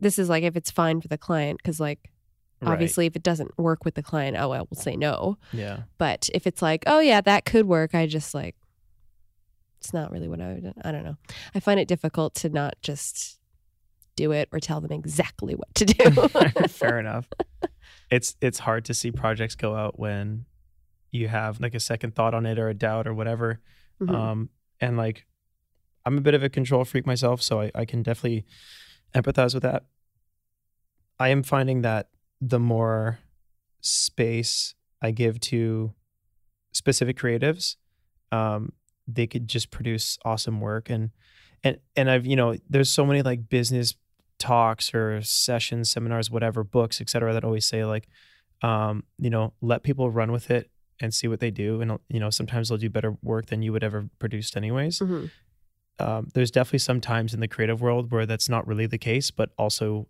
[0.00, 2.10] this is like if it's fine for the client because like
[2.60, 2.72] Right.
[2.72, 5.38] obviously if it doesn't work with the client, oh I will say no.
[5.52, 5.82] Yeah.
[5.98, 8.56] But if it's like, oh yeah, that could work, I just like
[9.80, 11.16] it's not really what I would I don't know.
[11.54, 13.38] I find it difficult to not just
[14.16, 16.10] do it or tell them exactly what to do.
[16.68, 17.28] Fair enough.
[18.10, 20.46] It's it's hard to see projects go out when
[21.12, 23.60] you have like a second thought on it or a doubt or whatever.
[24.02, 24.14] Mhm.
[24.14, 25.26] Um, and like,
[26.04, 28.44] I'm a bit of a control freak myself, so I, I can definitely
[29.14, 29.84] empathize with that.
[31.18, 32.08] I am finding that
[32.40, 33.18] the more
[33.80, 35.92] space I give to
[36.72, 37.76] specific creatives,
[38.32, 38.72] um,
[39.06, 40.90] they could just produce awesome work.
[40.90, 41.10] And
[41.64, 43.94] and and I've you know, there's so many like business
[44.38, 48.08] talks or sessions, seminars, whatever, books, etc., that always say like,
[48.62, 50.70] um, you know, let people run with it
[51.00, 51.80] and see what they do.
[51.80, 55.00] And you know, sometimes they'll do better work than you would ever produced anyways.
[55.00, 55.30] Mhm.
[56.00, 59.32] Um, there's definitely some times in the creative world where that's not really the case,
[59.32, 60.06] but also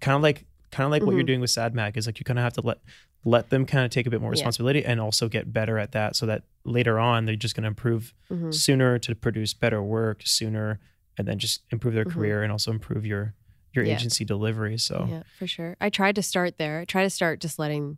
[0.00, 1.26] kind of like kind of like what you're Mhm.
[1.26, 2.78] doing with Sad Mag is like you kind of have to let
[3.24, 4.40] let them kind of take a bit more Yeah.
[4.40, 7.68] responsibility and also get better at that so that later on they're just going to
[7.68, 8.52] improve Mhm.
[8.52, 10.80] sooner to produce better work sooner
[11.16, 12.10] and then just improve their Mhm.
[12.14, 13.34] career and also improve your
[13.74, 13.94] your Yeah.
[13.94, 15.76] agency delivery so Yeah, for sure.
[15.80, 16.80] I tried to start there.
[16.80, 17.96] I tried to start just letting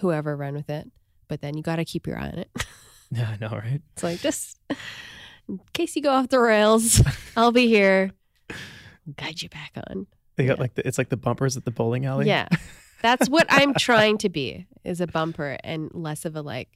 [0.00, 0.90] whoever run with it,
[1.28, 2.50] but then you got to keep your eye on it.
[3.10, 4.58] yeah i know right It's like just
[5.48, 7.00] in case you go off the rails,
[7.36, 8.10] I'll be here,
[9.16, 10.08] guide you back on.
[10.36, 10.62] They got Yeah.
[10.62, 12.48] like the, it's like the bumpers at the bowling alley Yeah,
[13.02, 16.68] that's what I'm trying to be is a bumper and less of a like,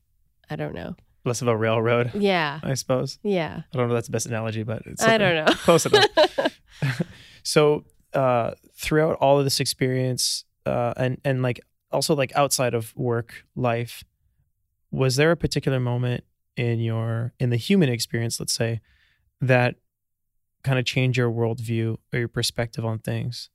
[0.49, 0.97] I don't know.
[1.25, 3.63] less of a railroad Yeah, i suppose yeah.
[3.73, 5.53] i don't know if that's the best analogy but it's I don't know.
[5.55, 6.07] close enough
[7.43, 11.61] so uh throughout all of this experience uh and and like
[11.93, 14.03] also like outside of work life
[14.91, 16.25] was there a particular moment
[16.57, 18.81] in your in the human experience let's say
[19.41, 19.77] that
[20.63, 23.51] kind of change your worldview or your perspective on things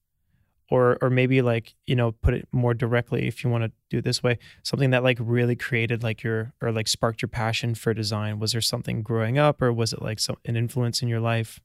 [0.72, 4.00] or or maybe like you know put it more directly if you want to do
[4.00, 7.76] it this way something that like really created like your or like sparked your passion
[7.76, 11.08] for design was there something growing up or was it like some an influence in
[11.08, 11.60] your life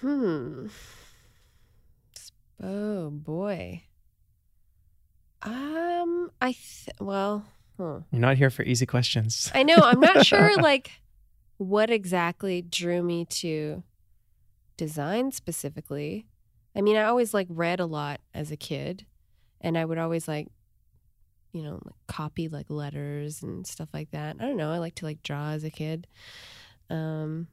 [0.00, 0.66] Hmm.
[2.62, 3.82] Oh boy.
[5.42, 7.44] Um, I th- well,
[7.76, 8.00] huh.
[8.10, 9.50] You're not here for easy questions.
[9.54, 9.76] I know.
[9.76, 10.90] I'm not sure like
[11.58, 13.82] what exactly drew me to
[14.76, 16.26] design specifically.
[16.76, 19.06] I mean, I always like read a lot as a kid,
[19.60, 20.48] and I would always like,
[21.52, 24.36] you know, like, copy like letters and stuff like that.
[24.40, 24.72] I don't know.
[24.72, 26.06] I like to like draw as a kid.
[26.90, 27.48] Um,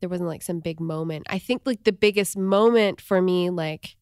[0.00, 1.26] there wasn't like some big moment.
[1.30, 3.96] I think like the biggest moment for me, like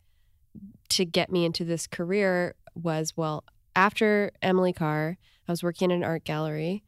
[0.91, 5.19] to get me into this career, was well after Emily Carr.
[5.49, 6.85] I was working in an art gallery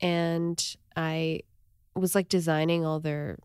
[0.00, 1.40] and I
[1.94, 3.38] was like designing all their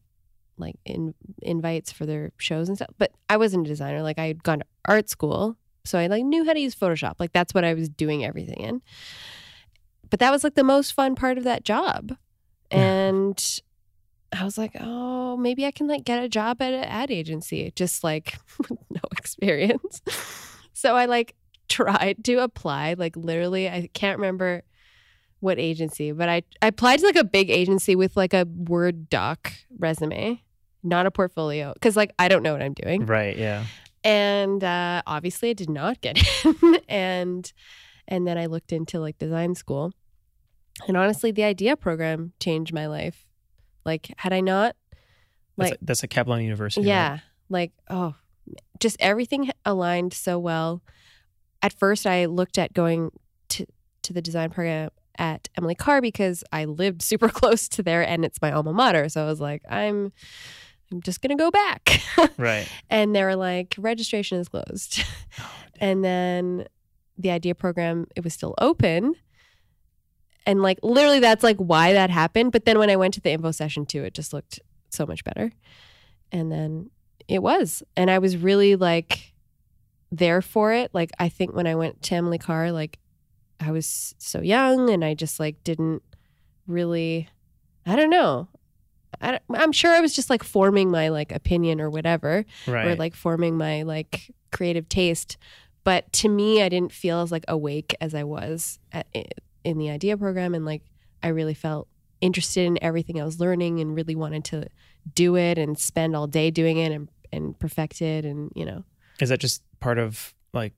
[0.57, 2.89] like in, invites for their shows and stuff.
[2.97, 4.01] But I wasn't a designer.
[4.01, 7.15] Like I had gone to art school, so I like knew how to use Photoshop.
[7.19, 8.81] Like that's what I was doing everything in.
[10.09, 12.15] But that was like the most fun part of that job.
[12.71, 13.61] And
[14.35, 17.71] I was like, oh, maybe I can like get a job at an ad agency,
[17.75, 18.35] just like
[18.69, 20.01] no experience.
[20.73, 21.35] so I like
[21.69, 24.63] tried to apply, like literally, I can't remember
[25.43, 29.09] what agency, but I, I applied to like a big agency with like a Word
[29.09, 30.41] doc resume,
[30.83, 33.05] not a portfolio, because like I don't know what I'm doing.
[33.05, 33.65] Right, yeah.
[34.05, 36.79] And uh, obviously, I did not get in.
[36.87, 37.53] and
[38.07, 39.91] and then I looked into like design school,
[40.87, 43.25] and honestly, the idea program changed my life.
[43.85, 44.77] Like, had I not,
[45.57, 46.81] That's, like, that's at Capilano University.
[46.81, 46.87] right?
[46.87, 48.15] yeah, like oh,
[48.79, 50.81] just everything aligned so well.
[51.61, 53.11] At first, I looked at going
[53.49, 53.65] to
[54.03, 58.25] to the design program at Emily Carr because I lived super close to there, and
[58.25, 59.09] it's my alma mater.
[59.09, 60.11] So I was like, I'm.
[60.91, 62.01] I'm just gonna go back.
[62.37, 62.67] Right.
[62.87, 65.03] and they were like registration is closed
[65.39, 66.67] oh, and then
[67.17, 69.15] the idea program it was still open
[70.45, 73.31] and like literally that's like why that happened but then when i went to the
[73.31, 75.51] info session too it just looked so much better
[76.31, 76.91] and then
[77.27, 79.33] it was and i was really like
[80.11, 82.99] there for it like i think when i went to emily carr like
[83.63, 86.01] i was so young and i just like didn't
[86.67, 87.27] really
[87.85, 88.47] i don't know
[89.21, 92.87] I I'm sure I was just like forming my like opinion or whatever, Right.
[92.87, 95.37] or like forming my like creative taste.
[95.83, 99.05] But to me, I didn't feel as like awake as I was at,
[99.63, 100.81] in the idea program, and like
[101.21, 101.87] I really felt
[102.21, 104.67] interested in everything I was learning and really wanted to
[105.13, 108.83] do it and spend all day doing it and and perfect it and you know
[109.21, 110.73] Is that just part of like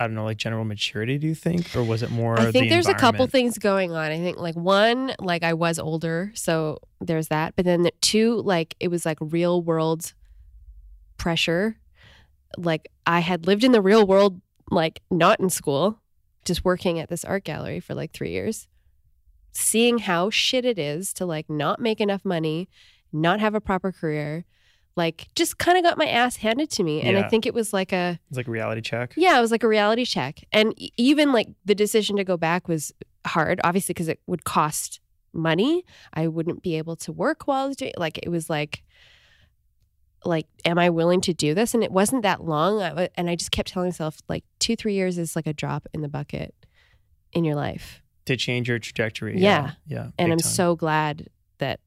[0.00, 1.74] I don't know, like general maturity, do you think?
[1.74, 4.12] Or was it more I think the there's a couple things going on.
[4.12, 7.56] I think like one, like I was older, so there's that.
[7.56, 10.12] But then the two, like it was like real world
[11.16, 11.78] pressure.
[12.56, 15.98] Like I had lived in the real world, like not in school,
[16.44, 18.68] just working at this art gallery for like three years,
[19.50, 22.68] seeing how shit it is to like not make enough money,
[23.12, 24.44] not have a proper career,
[24.98, 27.00] like just kind of got my ass handed to me.
[27.00, 27.24] And Yeah.
[27.24, 29.14] I think it was like a It's like a reality check.
[29.16, 30.44] yeah, it was like a reality check.
[30.52, 32.92] And even like the decision to go back was
[33.26, 35.00] hard, obviously, because it would cost
[35.32, 35.84] money.
[36.12, 38.82] I wouldn't be able to work while I was doing like it was like
[40.24, 41.74] like am I willing to do this?
[41.74, 42.82] And it wasn't that long.
[42.82, 45.86] I, and I just kept telling myself like 2 3 years is like a drop
[45.94, 46.54] in the bucket
[47.32, 48.02] in your life.
[48.26, 49.38] To change your trajectory.
[49.40, 49.72] Yeah.
[49.86, 50.10] Yeah.
[50.18, 50.50] And I'm time.
[50.50, 51.80] so glad that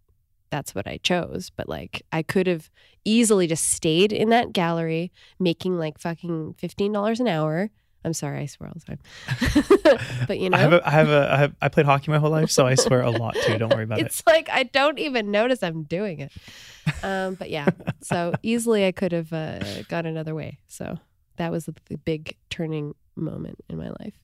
[0.52, 1.50] that's what I chose.
[1.50, 2.70] But like, I could have
[3.04, 7.72] easily just stayed in that gallery making like fucking $15 an hour.
[8.04, 10.00] I'm sorry, I swear all the time.
[10.28, 12.18] but you know, I have a, I have a I, have, I played hockey my
[12.18, 13.60] whole life, so I swear a lot too.
[13.60, 14.08] Don't worry about it.
[14.08, 16.32] it's like I don't even notice I'm doing it.
[17.04, 17.68] Um, but yeah,
[18.02, 20.58] so easily I could have uh, gone another way.
[20.68, 20.98] So
[21.38, 24.16] that was the big turning moment in my life.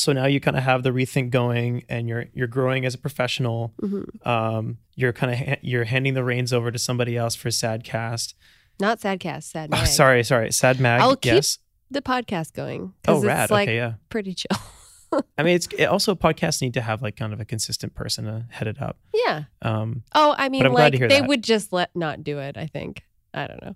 [0.00, 2.98] So now you kind of have the rethink going, and you're you're growing as a
[2.98, 3.74] professional.
[3.80, 7.48] hmm Um, you're kind of ha- you're handing the reins over to somebody else for
[7.50, 8.34] Sadcast.
[8.80, 11.00] Not Sadcast, Sad Oh, sorry, sorry, Sad Mag.
[11.00, 11.58] I'll keep yes.
[11.90, 12.94] The podcast going.
[13.08, 13.44] Oh, rad.
[13.44, 13.94] It's like okay, yeah.
[14.08, 15.22] pretty chill.
[15.38, 18.24] I mean, it's it also podcasts need to have like kind of a consistent person
[18.26, 18.96] to head it up.
[19.12, 19.44] yeah.
[19.60, 21.26] Um, Oh, I mean, like they that.
[21.26, 22.56] would just let not do it.
[22.56, 23.02] I think.
[23.34, 23.74] I don't know.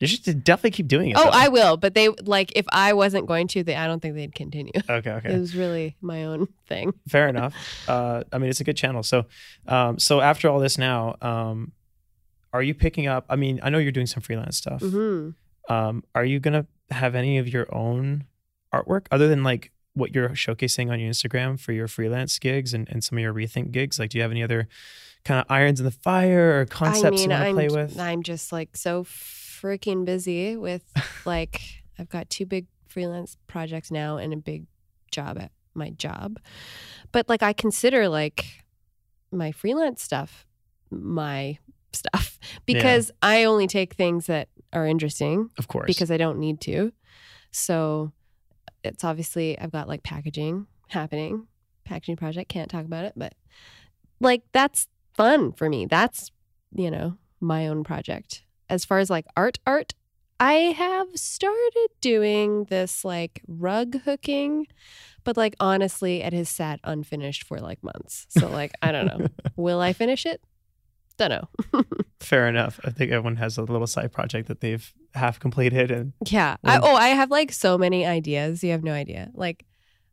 [0.00, 1.16] You should definitely keep doing it.
[1.18, 1.30] Oh, though.
[1.32, 4.34] I will, but they like if I wasn't going to, they I don't think they'd
[4.34, 4.72] continue.
[4.90, 5.34] Okay, okay.
[5.34, 6.92] It was really my own thing.
[7.08, 7.54] fair enough.
[7.86, 9.02] Uh, I mean, it's a good channel.
[9.02, 9.26] So,
[9.68, 11.72] um, so after all this now, um,
[12.52, 13.24] are you picking up?
[13.28, 14.80] I mean, I know you're doing some freelance stuff.
[14.80, 15.30] hmm
[15.68, 18.24] Um, are you gonna have any of your own
[18.74, 22.88] artwork other than like what you're showcasing on your Instagram for your freelance gigs and,
[22.88, 23.98] and some of your rethink gigs?
[23.98, 24.66] Like, do you have any other
[25.24, 27.98] kind of irons in the fire or concepts I mean, you want to play with?
[28.00, 29.04] I'm just like so
[29.60, 30.84] freaking busy with
[31.24, 31.60] like
[31.98, 34.66] I've got two big freelance projects now and a big
[35.10, 36.38] job at my job,
[37.12, 38.64] but like I consider like
[39.32, 40.46] my freelance stuff
[40.90, 41.58] my
[41.92, 46.60] stuff because I only take things that are interesting of course, because I don't need
[46.62, 46.92] to.
[47.50, 48.12] So
[48.84, 51.46] it's obviously I've got like packaging happening,
[51.84, 52.48] packaging project.
[52.48, 53.34] Can't talk about it, but
[54.20, 55.86] like that's fun for me.
[55.86, 56.30] That's
[56.72, 58.44] you know my own project.
[58.70, 59.92] As far as like art, art,
[60.38, 64.66] I have started doing this like rug hooking,
[65.24, 68.26] but like honestly, it has sat unfinished for like months.
[68.30, 69.26] So like I don't know.
[69.56, 70.40] Will I finish it?
[71.18, 71.84] Don't know.
[72.20, 72.80] fair enough.
[72.84, 76.56] I think everyone has a little side project that they've half completed, and Yeah.
[76.64, 78.64] I, oh, I have like so many ideas.
[78.64, 79.30] You have no idea.
[79.34, 79.66] Like,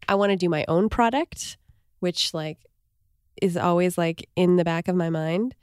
[0.09, 1.57] I want to do my own product,
[1.99, 2.57] which like
[3.41, 5.55] is always like in the back of my mind.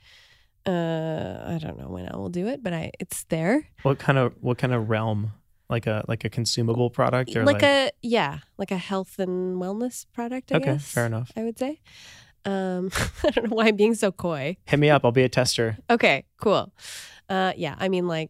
[0.65, 3.67] Uh, I don't know when I will do it, but I it's there.
[3.83, 5.31] what kind of what kind of realm?
[5.69, 9.59] Like a like a consumable product or Like, like, a yeah, like a health and
[9.61, 10.51] wellness product.
[10.51, 10.91] I okay, guess.
[10.91, 11.31] fair enough.
[11.35, 11.79] I would say.
[12.45, 12.91] Um,
[13.23, 14.57] I don't know why I'm being so coy.
[14.65, 15.03] Hit me up.
[15.03, 15.77] I'll be a tester.
[15.89, 16.71] Okay, cool.
[17.27, 18.29] Uh, yeah, I mean, like,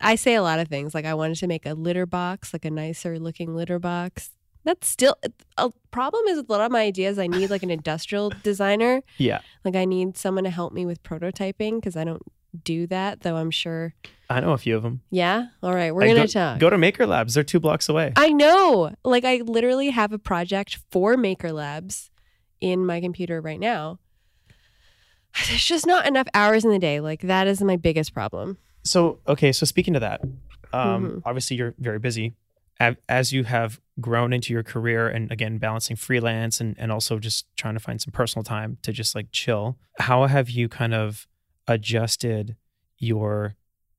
[0.00, 0.94] I say a lot of things.
[0.94, 4.30] Like, I wanted to make a litter box, like a nicer looking litter box.
[4.64, 5.16] That's still
[5.58, 6.26] a problem.
[6.28, 9.02] Is with a lot of my ideas, I need like an industrial designer.
[9.18, 12.22] Yeah, Like, I need someone to help me with prototyping because I don't
[12.64, 13.22] do that.
[13.22, 13.94] Though I'm sure.
[14.30, 15.02] I know a few of them.
[15.10, 15.46] Yeah.
[15.62, 16.58] All right, we're Like, gonna go, talk.
[16.60, 17.34] Go to Maker Labs.
[17.34, 18.12] They're two blocks away.
[18.16, 18.94] I know.
[19.04, 22.10] Like, I literally have a project for Maker Labs
[22.60, 23.98] in my computer right now.
[25.48, 27.00] There's just not enough hours in the day.
[27.00, 28.58] Like, that is my biggest problem.
[28.84, 30.20] So okay, so speaking to that,
[30.72, 31.22] um, Mhm.
[31.24, 32.34] obviously you're very busy.
[33.08, 37.46] As you have grown into your career, and again balancing freelance and and also just
[37.56, 39.76] trying to find some personal time to just like chill.
[39.98, 41.26] How have you kind of
[41.68, 42.56] adjusted
[42.98, 43.54] your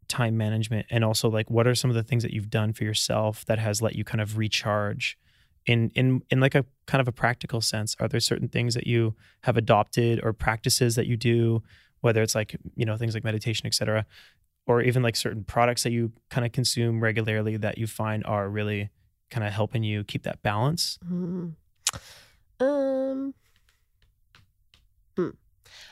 [0.07, 2.83] time management, and also like what are some of the things that you've done for
[2.83, 5.17] yourself that has let you kind of recharge?
[5.65, 8.85] In, in in like a kind of a practical sense, are there certain things that
[8.85, 11.63] you have adopted or practices that you do,
[12.01, 14.05] whether it's like you know things like meditation, et cetera,
[14.65, 18.49] or even like certain products that you kind of consume regularly that you find are
[18.49, 18.89] really
[19.29, 20.97] kind of helping you keep that balance?
[21.07, 21.49] Hmm.
[22.59, 23.33] Um.
[25.17, 25.29] Hmm.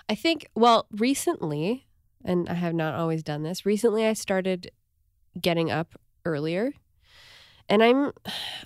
[0.10, 1.88] I think, well, recently,
[2.24, 4.72] and I have not always done this, recently I started
[5.40, 6.72] getting up earlier.
[7.70, 8.12] And I'm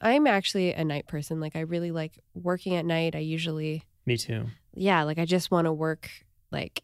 [0.01, 1.39] I'm actually a night person.
[1.39, 3.15] Like I really like working at night.
[3.15, 4.45] I usually Me too.
[4.73, 6.09] yeah, like I just want to work
[6.51, 6.81] like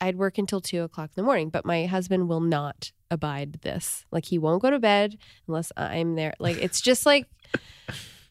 [0.00, 4.04] I'd work until two o'clock in the morning, but my husband will not abide this.
[4.10, 6.34] Like he won't go to bed unless I'm there.
[6.38, 7.26] Like it's just like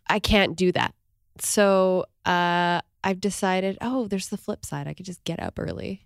[0.07, 0.93] I can't do that.
[1.39, 4.87] So uh, I've decided, oh, there's the flip side.
[4.87, 6.05] I could just get up early.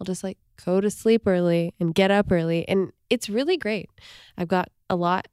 [0.00, 3.90] I'll just like go to sleep early and get up early, and it's really great.
[4.38, 5.28] I've got a lot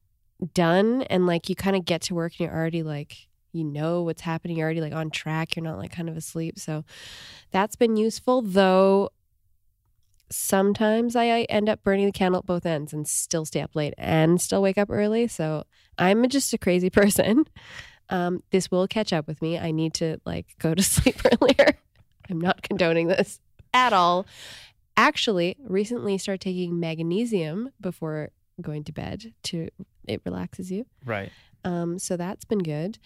[0.54, 4.04] done, and like you kind of get to work and you're already like you know
[4.04, 4.58] what's happening.
[4.58, 5.56] You're already like on track.
[5.56, 6.60] You're not like kind of asleep.
[6.60, 6.84] So
[7.52, 9.10] that's been useful, though.
[10.30, 13.94] Sometimes I, end up burning the candle at both ends and still stay up late
[13.98, 15.28] and still wake up early.
[15.28, 15.64] So
[15.98, 17.46] I'm just a crazy person.
[18.10, 19.58] Um, this will catch up with me.
[19.58, 21.78] I need to like go to sleep earlier.
[22.30, 23.40] I'm not condoning this
[23.74, 24.26] at all.
[24.96, 28.30] Actually, recently started taking magnesium before
[28.62, 29.70] going to bed to
[30.08, 30.86] it relaxes you.
[31.06, 31.32] Right.
[31.64, 32.98] Um, so that's been good.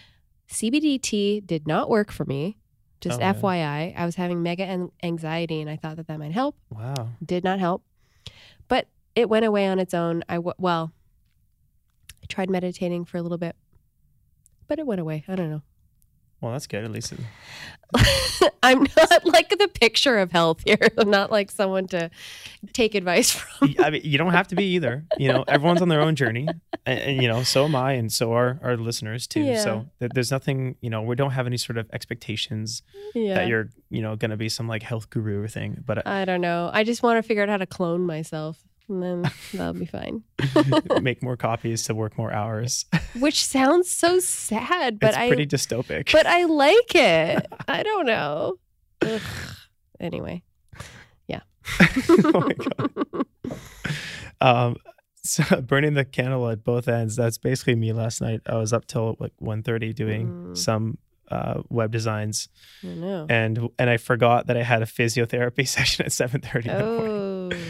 [0.49, 2.57] CBD did not work for me.
[3.02, 3.34] Just Oh, yeah.
[3.34, 6.56] FYI, I was having mega an- anxiety and I thought that that might help.
[6.70, 7.10] Wow.
[7.26, 7.84] Did not help.
[8.68, 10.24] But it went away on its own.
[10.30, 10.93] I w- well,
[12.22, 13.56] I tried meditating for a little bit,
[14.68, 15.26] but it went away.
[15.28, 15.64] I don't know.
[16.42, 16.84] Well, that's good.
[16.84, 17.20] At least it,
[18.64, 20.78] I'm not like the picture of health here.
[20.98, 22.10] I'm not like someone to
[22.74, 23.76] take advice from.
[23.80, 25.06] I mean, you don't have to be either.
[25.18, 26.48] You know, everyone's on their own journey,
[26.86, 29.42] and, and, you know, so am I, and so are our listeners too.
[29.42, 29.64] Yeah.
[29.64, 32.82] So th- there's nothing, you know, we don't have any sort of expectations
[33.14, 33.36] Yeah.
[33.36, 35.84] that you're, you know, going to be some like health guru thing.
[35.86, 36.70] But uh I don't know.
[36.74, 38.58] I just want to figure out how to clone myself,
[38.92, 40.24] and then that'll be fine.
[41.02, 42.86] make more copies to work more hours.
[43.20, 46.12] Which sounds so sad, but it's I pretty dystopic.
[46.12, 47.46] but I like it.
[47.68, 48.56] I don't know.
[49.02, 49.22] Ugh.
[50.00, 50.44] Anyway,
[51.28, 51.42] yeah.
[51.80, 53.26] oh my god.
[54.39, 54.76] Um,
[55.24, 57.16] so burning the candle at both ends.
[57.16, 58.42] That's basically me last night.
[58.48, 60.58] I was up till like 1.30 doing Mm.
[60.58, 60.98] some
[61.30, 62.50] uh, web designs,
[62.84, 63.26] I don't know.
[63.30, 67.64] and and I forgot that I had a physiotherapy session at 7.30 in the morning.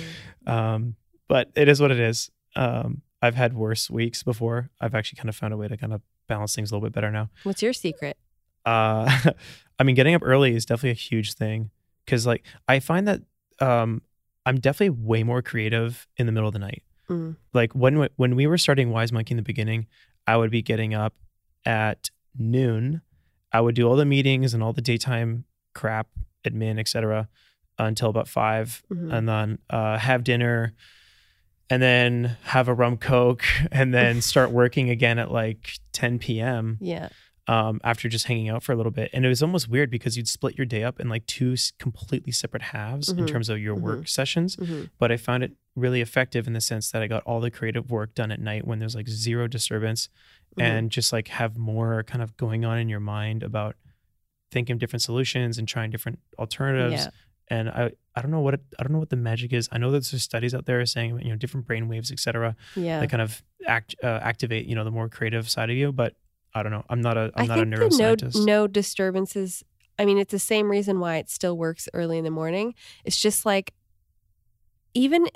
[0.47, 0.95] Oh, Um,
[1.31, 2.29] but it is what it is.
[2.57, 4.69] Um, I've had worse weeks before.
[4.81, 6.93] I've actually kind of found a way to kind of balance things a little bit
[6.93, 7.29] better now.
[7.43, 8.17] what's your secret?
[8.65, 9.09] Uh,
[9.79, 11.71] I mean, getting up early is definitely a huge thing
[12.05, 13.21] because, like, I find that
[13.59, 14.01] um,
[14.45, 16.83] I'm definitely way more creative in the middle of the night.
[17.09, 17.35] Mm.
[17.53, 19.87] Like when we- when we were starting Wise Monkey in the beginning,
[20.27, 21.13] I would be getting up
[21.65, 23.01] at noon.
[23.51, 26.07] I would do all the meetings and all the daytime crap,
[26.45, 27.27] admin, etc.,
[27.77, 29.13] until about five, Mhm.
[29.13, 30.73] and then uh, have dinner,
[31.71, 36.77] and then have a rum coke, and then start working again at like 10 p.m
[36.81, 37.09] Yeah.
[37.47, 39.09] um, after just hanging out for a little bit.
[39.13, 42.31] And it was almost weird because you'd split your day up in like two completely
[42.31, 43.27] separate halves in Mhm.
[43.27, 44.55] terms of your work sessions.
[44.55, 47.49] hmm But I found it really effective in the sense that I got all the
[47.51, 50.09] creative work done at night when there's like zero disturbance
[50.57, 50.61] Mm-hmm.
[50.61, 53.75] and just like have more kind of going on in your mind about
[54.51, 57.05] thinking of different solutions and trying different alternatives.
[57.05, 57.09] Yeah.
[57.47, 59.69] And I, I don't know what it, I don't know what the magic is.
[59.71, 62.55] I know that there's studies out there saying you know different brain waves, etc.
[62.75, 62.99] Yeah.
[62.99, 65.91] that kind of act uh, activate you know the more creative side of you.
[65.91, 66.15] But
[66.53, 66.83] I don't know.
[66.89, 68.35] I'm not a I'm I not a think the neuroscientist.
[68.35, 69.63] no no disturbances.
[69.99, 72.73] I mean, it's the same reason why it still works early in the morning.
[73.05, 73.73] It's just like
[74.93, 75.27] even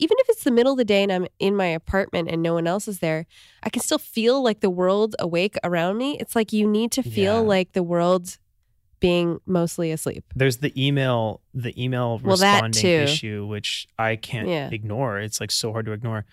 [0.00, 2.54] even if it's the middle of the day and I'm in my apartment and no
[2.54, 3.26] one else is there,
[3.64, 6.16] I can still feel like the world awake around me.
[6.20, 7.48] It's like you need to feel Yeah.
[7.54, 8.38] like the world
[9.00, 10.24] being mostly asleep.
[10.34, 14.68] There's the email the email Well, responding issue, which I can't Yeah.
[14.70, 15.18] ignore.
[15.20, 16.24] It's like so hard to ignore.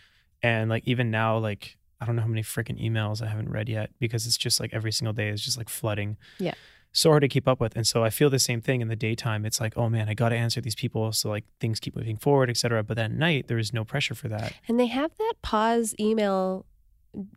[0.42, 3.70] And like even now, like I don't know how many freaking emails I haven't read
[3.70, 6.18] yet because it's just like every single day is just like flooding.
[6.40, 6.54] Yeah.
[6.92, 7.76] So hard to keep up with.
[7.76, 9.46] And so I feel the same thing in the daytime.
[9.46, 11.12] It's like, oh man, I gotta answer these people.
[11.12, 12.84] So like things keep moving forward, et cetera.
[12.84, 14.54] But then at night there is no pressure for that.
[14.68, 16.66] And they have that pause email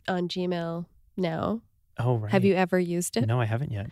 [0.07, 0.85] on Gmail
[1.17, 1.61] now.
[1.99, 2.31] Oh right.
[2.31, 3.27] Have you ever used it?
[3.27, 3.89] No, I haven't yet.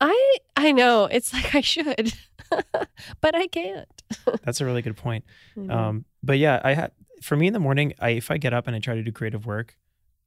[0.00, 1.04] I I know.
[1.06, 2.12] It's like I should.
[3.20, 3.88] but I can't.
[4.44, 5.24] That's a really good point.
[5.56, 5.74] Know.
[5.74, 6.92] Um, but yeah, I had
[7.22, 9.12] for me in the morning, I if I get up and I try to do
[9.12, 9.76] creative work,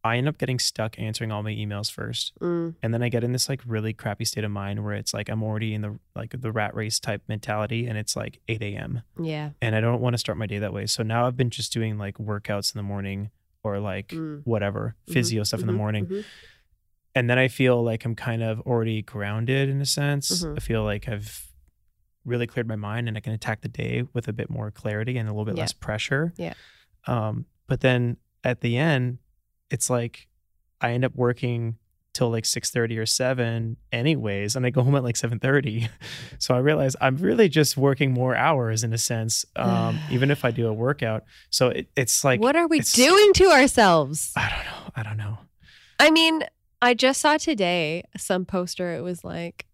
[0.03, 2.33] I end up getting stuck answering all my emails first.
[2.41, 5.13] Mm, And then I get in this like really crappy state of mind where it's
[5.13, 8.61] like I'm already in the like the rat race type mentality and it's like 8
[8.61, 9.01] a.m.
[9.19, 9.51] yeah.
[9.61, 10.85] and I don't want to start my day that way.
[10.87, 13.31] So now I've been just doing like workouts in the morning
[13.63, 14.41] or like Mm.
[14.45, 16.05] whatever, Mhm, physio stuff in the mhm, morning.
[16.07, 16.25] mhm.
[17.15, 20.43] And then I feel like I'm kind of already grounded in a sense.
[20.43, 20.57] Mhm.
[20.57, 21.47] I feel like I've
[22.25, 25.17] really cleared my mind and I can attack the day with a bit more clarity
[25.17, 25.63] and a little bit Yeah.
[25.63, 26.33] less pressure.
[26.37, 26.53] Yeah.
[27.05, 29.19] Um, but then at the end,
[29.69, 30.27] it's like
[30.81, 31.77] I end up working
[32.13, 35.89] till like 6:30 or 7 anyways and I go home at like 7:30
[36.37, 40.45] so I realize I'm really just working more hours in a sense um, even if
[40.45, 44.31] I do a workout so it, it's like what are we doing to ourselves?
[44.35, 45.37] I don't know I don't know
[45.99, 46.43] I mean,
[46.83, 48.93] I just saw today some poster.
[48.93, 49.67] It was like,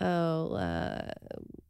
[0.00, 1.12] oh, uh,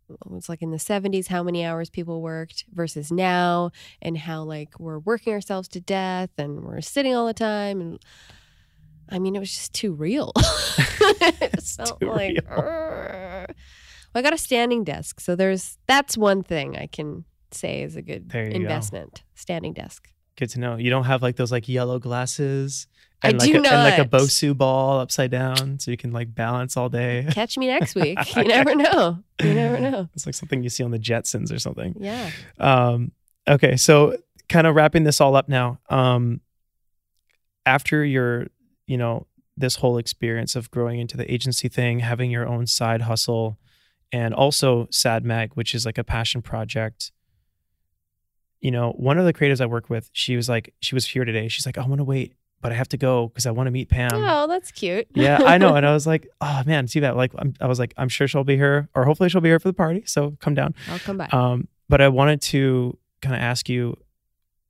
[0.09, 4.43] it was like in the 70s, how many hours people worked versus now, and how
[4.43, 7.83] like we're working ourselves to death and we're sitting all the time.
[7.83, 7.99] And
[9.11, 10.33] I mean, it was just too real.
[10.39, 12.39] it felt Too like.
[12.49, 13.47] Well,
[14.15, 15.21] I got a standing desk.
[15.21, 18.57] So there's, that's one thing I can say is a good you go.
[18.57, 20.09] investment standing desk.
[20.37, 22.87] good to know you don't have like those like yellow glasses
[23.25, 24.05] I and like do a, and like a.
[24.05, 28.19] Bosu ball upside down so you can like balance all day Catch me next week.
[28.37, 29.19] You never know.
[29.43, 30.09] You never know.
[30.15, 32.31] it's like something you see on the Jetsons or something Yeah.
[32.59, 33.13] Um,
[33.49, 34.17] okay, so
[34.49, 35.79] kind of wrapping this all up now.
[35.89, 36.41] Um,
[37.67, 38.47] after your,
[38.87, 43.03] you know, this whole experience of growing into the agency thing, having your own side
[43.03, 43.59] hustle,
[44.13, 47.13] and also Sad Mag, which is like a passion project.
[48.61, 51.25] You know, one of the creatives I work with, she was like, she was here
[51.25, 51.49] today.
[51.49, 52.35] She's like, I want to wait,
[52.65, 54.09] but I have to go because I want to meet Pam.
[54.15, 55.07] oh, that's cute.
[55.13, 55.77] yeah, I know.
[55.77, 57.15] And I was like, oh man, see that?
[57.15, 59.61] Like, I'm, I was like, I'm sure she'll be here, or hopefully she'll be here
[59.61, 60.03] for the party.
[60.07, 60.75] So come down.
[60.89, 61.35] I'll come back.
[61.35, 63.99] Um, but I wanted to kind of ask you,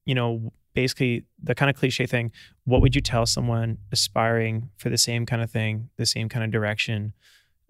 [0.06, 2.32] you know, basically the kind of cliche thing.
[2.64, 6.44] What would you tell someone aspiring for the same kind of thing, the same kind
[6.44, 7.12] of direction,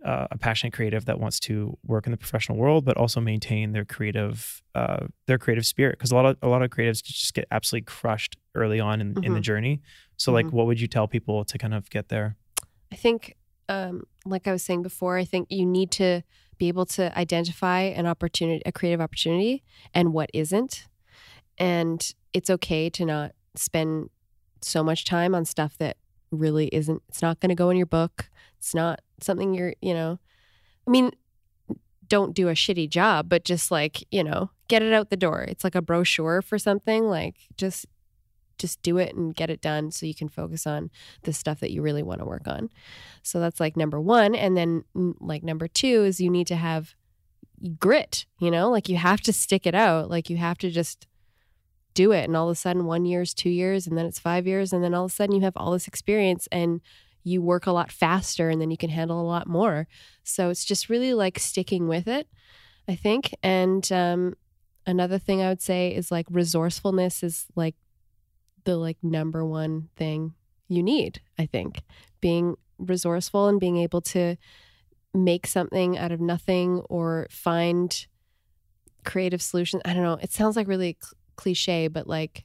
[0.04, 3.72] uh, a passionate creative that wants to work in the professional world, but also maintain
[3.72, 5.98] their creative, uh, their creative spirit?
[5.98, 9.16] Because a lot of a lot of creatives just get absolutely crushed early on in,
[9.24, 9.42] in the Mhm.
[9.42, 9.80] journey.
[10.16, 10.52] So, like, Mhm.
[10.52, 12.36] what would you tell people to kind of get there?
[12.92, 13.34] I think,
[13.68, 16.22] um, like I was saying before, I think you need to
[16.58, 20.86] be able to identify an opportunity, a creative opportunity, and what isn't.
[21.58, 24.10] And it's okay to not spend
[24.60, 25.96] so much time on stuff that
[26.34, 28.30] really isn't, it's not going to go in your book.
[28.58, 30.18] It's not something you're, you know,
[30.86, 31.12] I mean,
[32.06, 35.42] don't do a shitty job, but just like, you know, get it out the door.
[35.42, 37.04] It's like a brochure for something.
[37.04, 37.86] Like just,
[38.58, 40.90] just do it and get it done so you can focus on
[41.22, 42.70] the stuff that you really want to work on.
[43.22, 44.34] So that's like number one.
[44.34, 46.94] And then, like, number two is you need to have
[47.78, 50.08] grit, you know, like you have to stick it out.
[50.08, 51.06] Like you have to just
[51.94, 52.24] do it.
[52.24, 54.72] And all of a sudden, one year's two years, and then it's five years.
[54.72, 56.80] And then all of a sudden, you have all this experience and
[57.24, 59.88] you work a lot faster and then you can handle a lot more.
[60.22, 62.28] So it's just really like sticking with it,
[62.86, 63.34] I think.
[63.42, 64.34] And um,
[64.86, 67.76] another thing I would say is like resourcefulness is like
[68.64, 70.34] the like number one thing
[70.68, 71.82] you need, I think.
[72.20, 74.36] Being resourceful and being able to
[75.14, 78.06] make something out of nothing or find
[79.04, 79.82] creative solutions.
[79.84, 80.18] I don't know.
[80.20, 80.98] It sounds like really
[81.36, 82.44] cliche, but like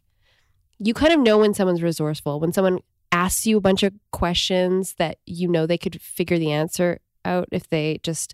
[0.79, 2.79] you kind of know when someone's resourceful, when someone
[3.11, 7.47] asks you a bunch of questions that you know they could figure the answer out
[7.51, 8.33] if they just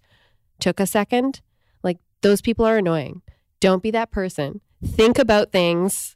[0.60, 1.42] took a second.
[1.84, 3.22] Like those people are annoying.
[3.60, 4.62] Don't be that person.
[4.86, 6.16] Think about things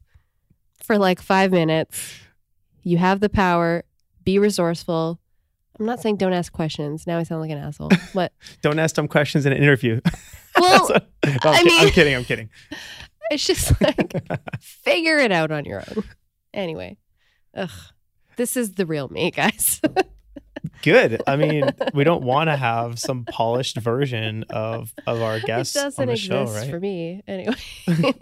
[0.84, 2.20] for like five minutes.
[2.84, 3.84] You have the power.
[4.24, 5.20] Be resourceful.
[5.80, 7.08] I'm not saying don't ask questions.
[7.08, 7.90] Now I sound like an asshole.
[8.14, 10.02] But Don't ask dumb questions in an interview.
[10.60, 12.14] well, No, I'm, I mean- I'm kidding.
[12.16, 12.50] I'm kidding.
[13.30, 14.14] It's just like
[14.60, 16.04] figure it out on your own.
[16.54, 16.98] Anyway,
[17.56, 17.70] ugh,
[18.38, 19.82] this is the real me, guys.
[20.82, 21.22] Good.
[21.28, 25.80] I mean, we don't want to have some polished version of of our guests it
[25.80, 26.70] on doesn't the exist show, right?
[26.70, 27.56] for me anyway.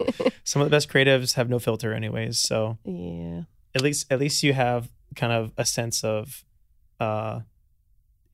[0.44, 2.40] Some of the best creatives have no filter, anyways.
[2.40, 3.42] So yeah,
[3.74, 6.44] at least at least you have kind of a sense of
[7.00, 7.40] uh,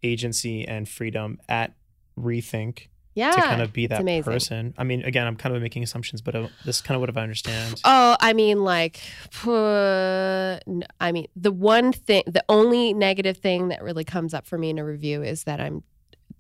[0.03, 1.75] agency and freedom at
[2.18, 3.31] Rethink yeah.
[3.31, 4.75] to kind of be that person.
[4.77, 7.17] I mean, again, I'm kind of making assumptions, but uh, this is kind of what
[7.17, 7.81] I understand.
[7.85, 9.01] Oh, I mean, like,
[9.47, 10.59] uh,
[11.01, 14.71] I mean, the one thing, the only negative thing that really comes up for me
[14.71, 15.83] in a review is that I'm,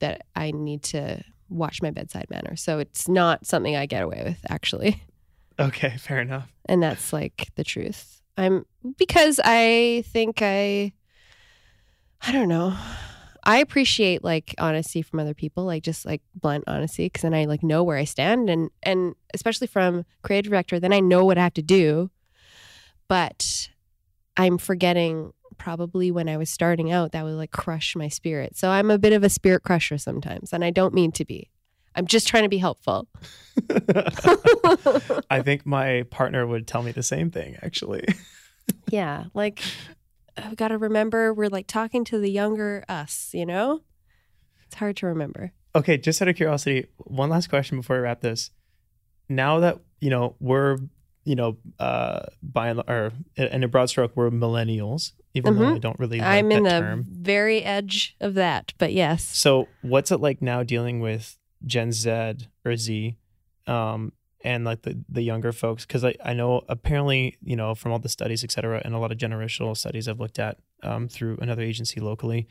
[0.00, 2.56] that I need to watch my bedside manner.
[2.56, 5.02] So it's not something I get away with, actually.
[5.58, 6.52] Okay, fair enough.
[6.66, 8.20] And that's like the truth.
[8.36, 8.66] I'm,
[8.98, 10.92] because I think I,
[12.26, 12.76] I don't know.
[13.46, 17.44] I appreciate like honesty from other people, like just like blunt honesty, because then I
[17.44, 21.38] like know where I stand, and and especially from creative director, then I know what
[21.38, 22.10] I have to do.
[23.08, 23.68] But
[24.36, 28.56] I'm forgetting probably when I was starting out that would like crush my spirit.
[28.56, 31.50] So I'm a bit of a spirit crusher sometimes, and I don't mean to be.
[31.94, 33.06] I'm just trying to be helpful.
[35.30, 38.04] I think my partner would tell me the same thing, actually.
[38.88, 39.62] yeah, like
[40.36, 43.82] I've got to remember we're like talking to the younger us, you know?
[44.66, 45.52] It's hard to remember.
[45.76, 48.50] Okay, just out of curiosity, one last question before we wrap this.
[49.28, 50.78] Now that, you know, we're
[51.26, 55.74] you know, uh, by and, or in a broad stroke, we're millennials, even though Mhm.
[55.76, 57.06] I don't really like I'm in the term.
[57.08, 59.24] very edge of that, but yes.
[59.24, 62.34] So, what's it like now dealing with Gen Z
[62.66, 63.16] or Z,
[63.66, 64.12] um,
[64.44, 65.84] and like the the younger folks?
[65.84, 68.98] Because I I know apparently you know from all the studies, et cetera, and a
[68.98, 72.46] lot of generational studies I've looked at um, through another agency locally,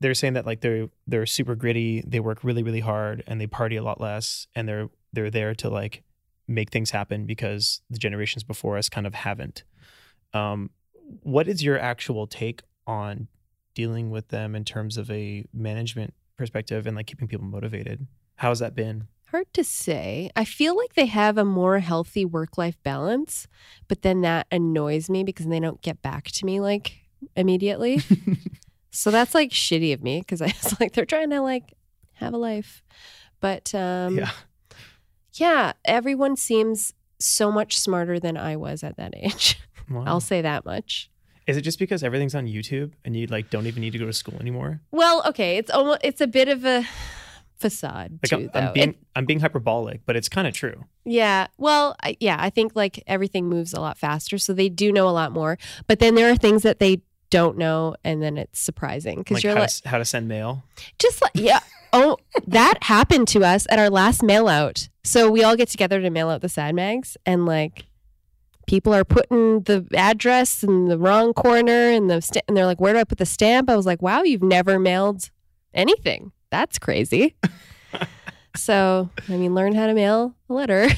[0.00, 3.46] they're saying that like they're they're super gritty, they work really really hard, and they
[3.46, 6.02] party a lot less, and they're they're there to like
[6.48, 9.62] make things happen because the generations before us kind of haven't.
[10.34, 10.70] Um,
[11.22, 13.28] what is your actual take on
[13.74, 18.06] dealing with them in terms of a management perspective and like keeping people motivated?
[18.36, 19.06] How's that been?
[19.30, 20.30] Hard to say.
[20.34, 23.46] I feel like they have a more healthy work life balance,
[23.86, 26.94] but then that annoys me because they don't get back to me like
[27.36, 28.00] immediately.
[28.90, 31.74] so that's like shitty of me because I was like, they're trying to like
[32.14, 32.82] have a life.
[33.38, 34.30] But um, yeah.
[35.34, 39.58] yeah, everyone seems so much smarter than I was at that age.
[39.90, 40.04] Wow.
[40.06, 41.10] I'll say that much.
[41.48, 44.06] Is it just because everything's on YouTube and you like don't even need to go
[44.06, 44.82] to school anymore?
[44.92, 46.86] Well, okay, it's almost it's a bit of a
[47.60, 48.66] facade Like too, I'm.
[48.68, 50.84] I'm being It- I'm being hyperbolic, but it's kind of true.
[51.04, 54.92] yeah, well, I, yeah, I think like everything moves a lot faster, so they do
[54.92, 55.58] know a lot more.
[55.86, 59.44] But then there are things that they don't know, and then it's surprising because Like
[59.44, 60.64] you're how, like, to, how to send mail.
[60.98, 61.60] just like yeah.
[61.92, 64.88] Oh, that happened to us at our last mail out.
[65.04, 67.86] So we all get together to mail out the sad mags, and like
[68.66, 72.80] people are putting the address in the wrong corner, and the sta- and they're like,
[72.80, 75.30] "Where do I put the stamp?" I was like, "Wow, you've never mailed
[75.74, 76.32] anything.
[76.50, 77.36] That's crazy."
[78.56, 80.88] so I mean, learn how to mail a letter.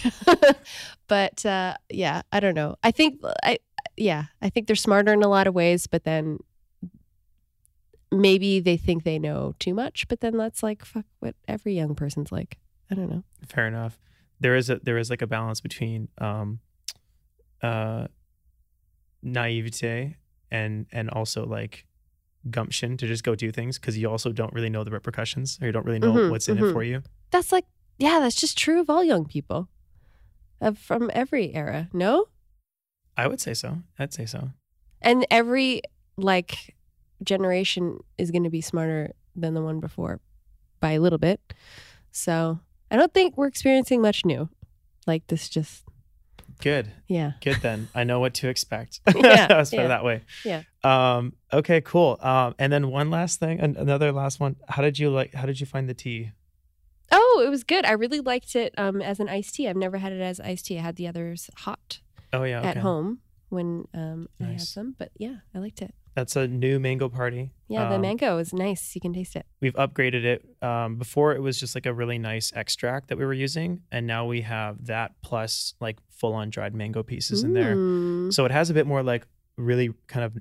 [1.08, 2.76] but uh, yeah, I don't know.
[2.82, 3.58] I think I
[3.96, 6.38] yeah, I think they're smarter in a lot of ways, but then
[8.10, 11.94] maybe they think they know too much, but then that's like fuck what every young
[11.94, 12.58] person's like.
[12.90, 13.24] I don't know.
[13.46, 13.98] Fair enough.
[14.40, 16.60] There is a there is like a balance between um
[17.62, 18.08] uh
[19.22, 20.16] naivete
[20.50, 21.86] and and also like
[22.50, 25.66] gumption to just go do things because you also don't really know the repercussions or
[25.66, 26.70] you don't really know Mhm, what's in mhm.
[26.70, 27.02] it for you.
[27.30, 27.66] That's like
[27.98, 29.68] yeah, that's just true of all young people.
[30.60, 31.88] Of from every era.
[31.92, 32.26] No?
[33.16, 33.78] I would say so.
[33.98, 34.50] I'd say so.
[35.00, 35.82] And every
[36.16, 36.74] like
[37.22, 40.20] generation is going to be smarter than the one before
[40.80, 41.40] by a little bit.
[42.10, 42.58] So,
[42.90, 44.48] I don't think we're experiencing much new.
[45.06, 45.84] Like this just
[46.62, 46.90] Good.
[47.08, 47.32] yeah.
[47.40, 47.88] Good then.
[47.94, 49.00] I know what to expect.
[49.14, 50.22] Yeah, Let's put yeah, it that way.
[50.44, 50.62] yeah.
[50.84, 52.18] Um, okay, cool.
[52.20, 54.56] Um, and then one last thing, an- another last one.
[54.68, 56.30] How did you like how did you find the tea?
[57.10, 57.84] Oh, it was good.
[57.84, 59.68] I really liked it um, as an iced tea.
[59.68, 60.78] I've never had it as iced tea.
[60.78, 62.00] I had the others hot
[62.32, 62.68] Oh yeah, okay.
[62.68, 63.18] at home
[63.50, 64.72] when um, I had Nice.
[64.74, 64.94] them.
[64.98, 65.94] But yeah, I liked it.
[66.14, 67.52] That's a new mango party.
[67.68, 68.94] Yeah, the Um, mango is nice.
[68.94, 69.46] You can taste it.
[69.60, 70.44] We've upgraded it.
[70.60, 74.06] Um, before it was just like a really nice extract that we were using, and
[74.06, 77.74] now we have that plus like full on dried mango pieces in there.
[78.30, 80.36] So it has a bit more like really kind of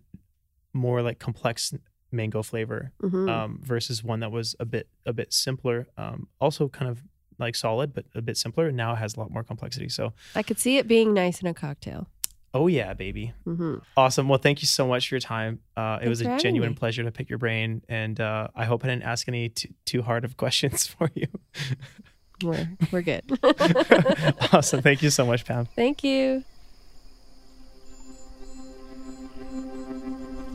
[0.74, 1.74] more like complex
[2.11, 3.30] mango flavor Mhm.
[3.30, 5.88] um, versus one that was a bit a bit simpler.
[5.97, 7.01] Um, also kind of
[7.39, 8.67] like solid, but a bit simpler.
[8.67, 9.88] And now it has a lot more complexity.
[9.89, 12.07] So I could see it being nice in a cocktail.
[12.53, 13.33] Oh yeah, baby.
[13.45, 14.27] hmm Awesome.
[14.29, 15.59] Well, thank you so much for your time.
[15.77, 16.75] Uh, it Thanks was a genuine me.
[16.75, 20.01] pleasure to pick your brain, and uh, I hope I didn't ask any too, too
[20.01, 21.27] hard of questions for you.
[22.43, 23.23] We're we're good.
[24.53, 24.81] awesome.
[24.81, 25.65] Thank you so much, Pam.
[25.75, 26.43] Thank you.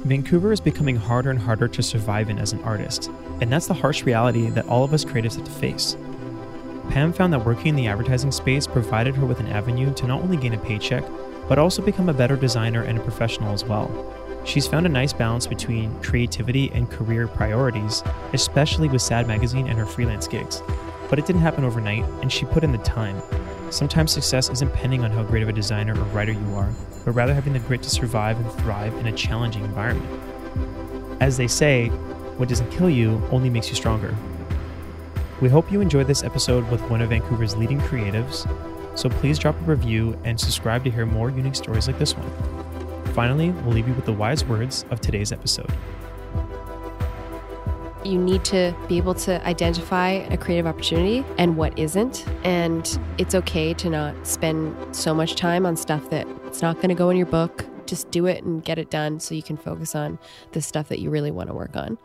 [0.05, 3.75] Vancouver is becoming harder and harder to survive in as an artist, and that's the
[3.75, 5.97] harsh reality that all of us creatives have to face.
[6.91, 10.23] Pam found that working in the advertising space provided her with an avenue to not
[10.23, 11.03] only gain a paycheck,
[11.49, 13.91] but also become a better designer and a professional as well.
[14.45, 19.77] She's found a nice balance between creativity and career priorities, especially with Sad Magazine and
[19.77, 20.63] her freelance gigs.
[21.11, 23.21] But it didn't happen overnight, and she put in the time.
[23.71, 26.71] Sometimes success isn't depending on how great of a designer or writer you are,
[27.05, 30.23] but rather having the grit to survive and thrive in a challenging environment.
[31.21, 31.89] As they say,
[32.39, 34.15] what doesn't kill you only makes you stronger.
[35.41, 38.47] We hope you enjoyed this episode with one of Vancouver's leading creatives,
[38.97, 43.13] so please drop a review and subscribe to hear more unique stories like this one.
[43.13, 45.71] Finally, we'll leave you with the wise words of today's episode.
[48.05, 52.27] You need to be able to identify a creative opportunity and what isn't.
[52.45, 56.89] And it's okay to not spend so much time on stuff that it's not going
[56.89, 57.65] to go in your book.
[57.87, 60.19] Just do it and get it done so you can focus on
[60.53, 61.99] the stuff that you really want to work on.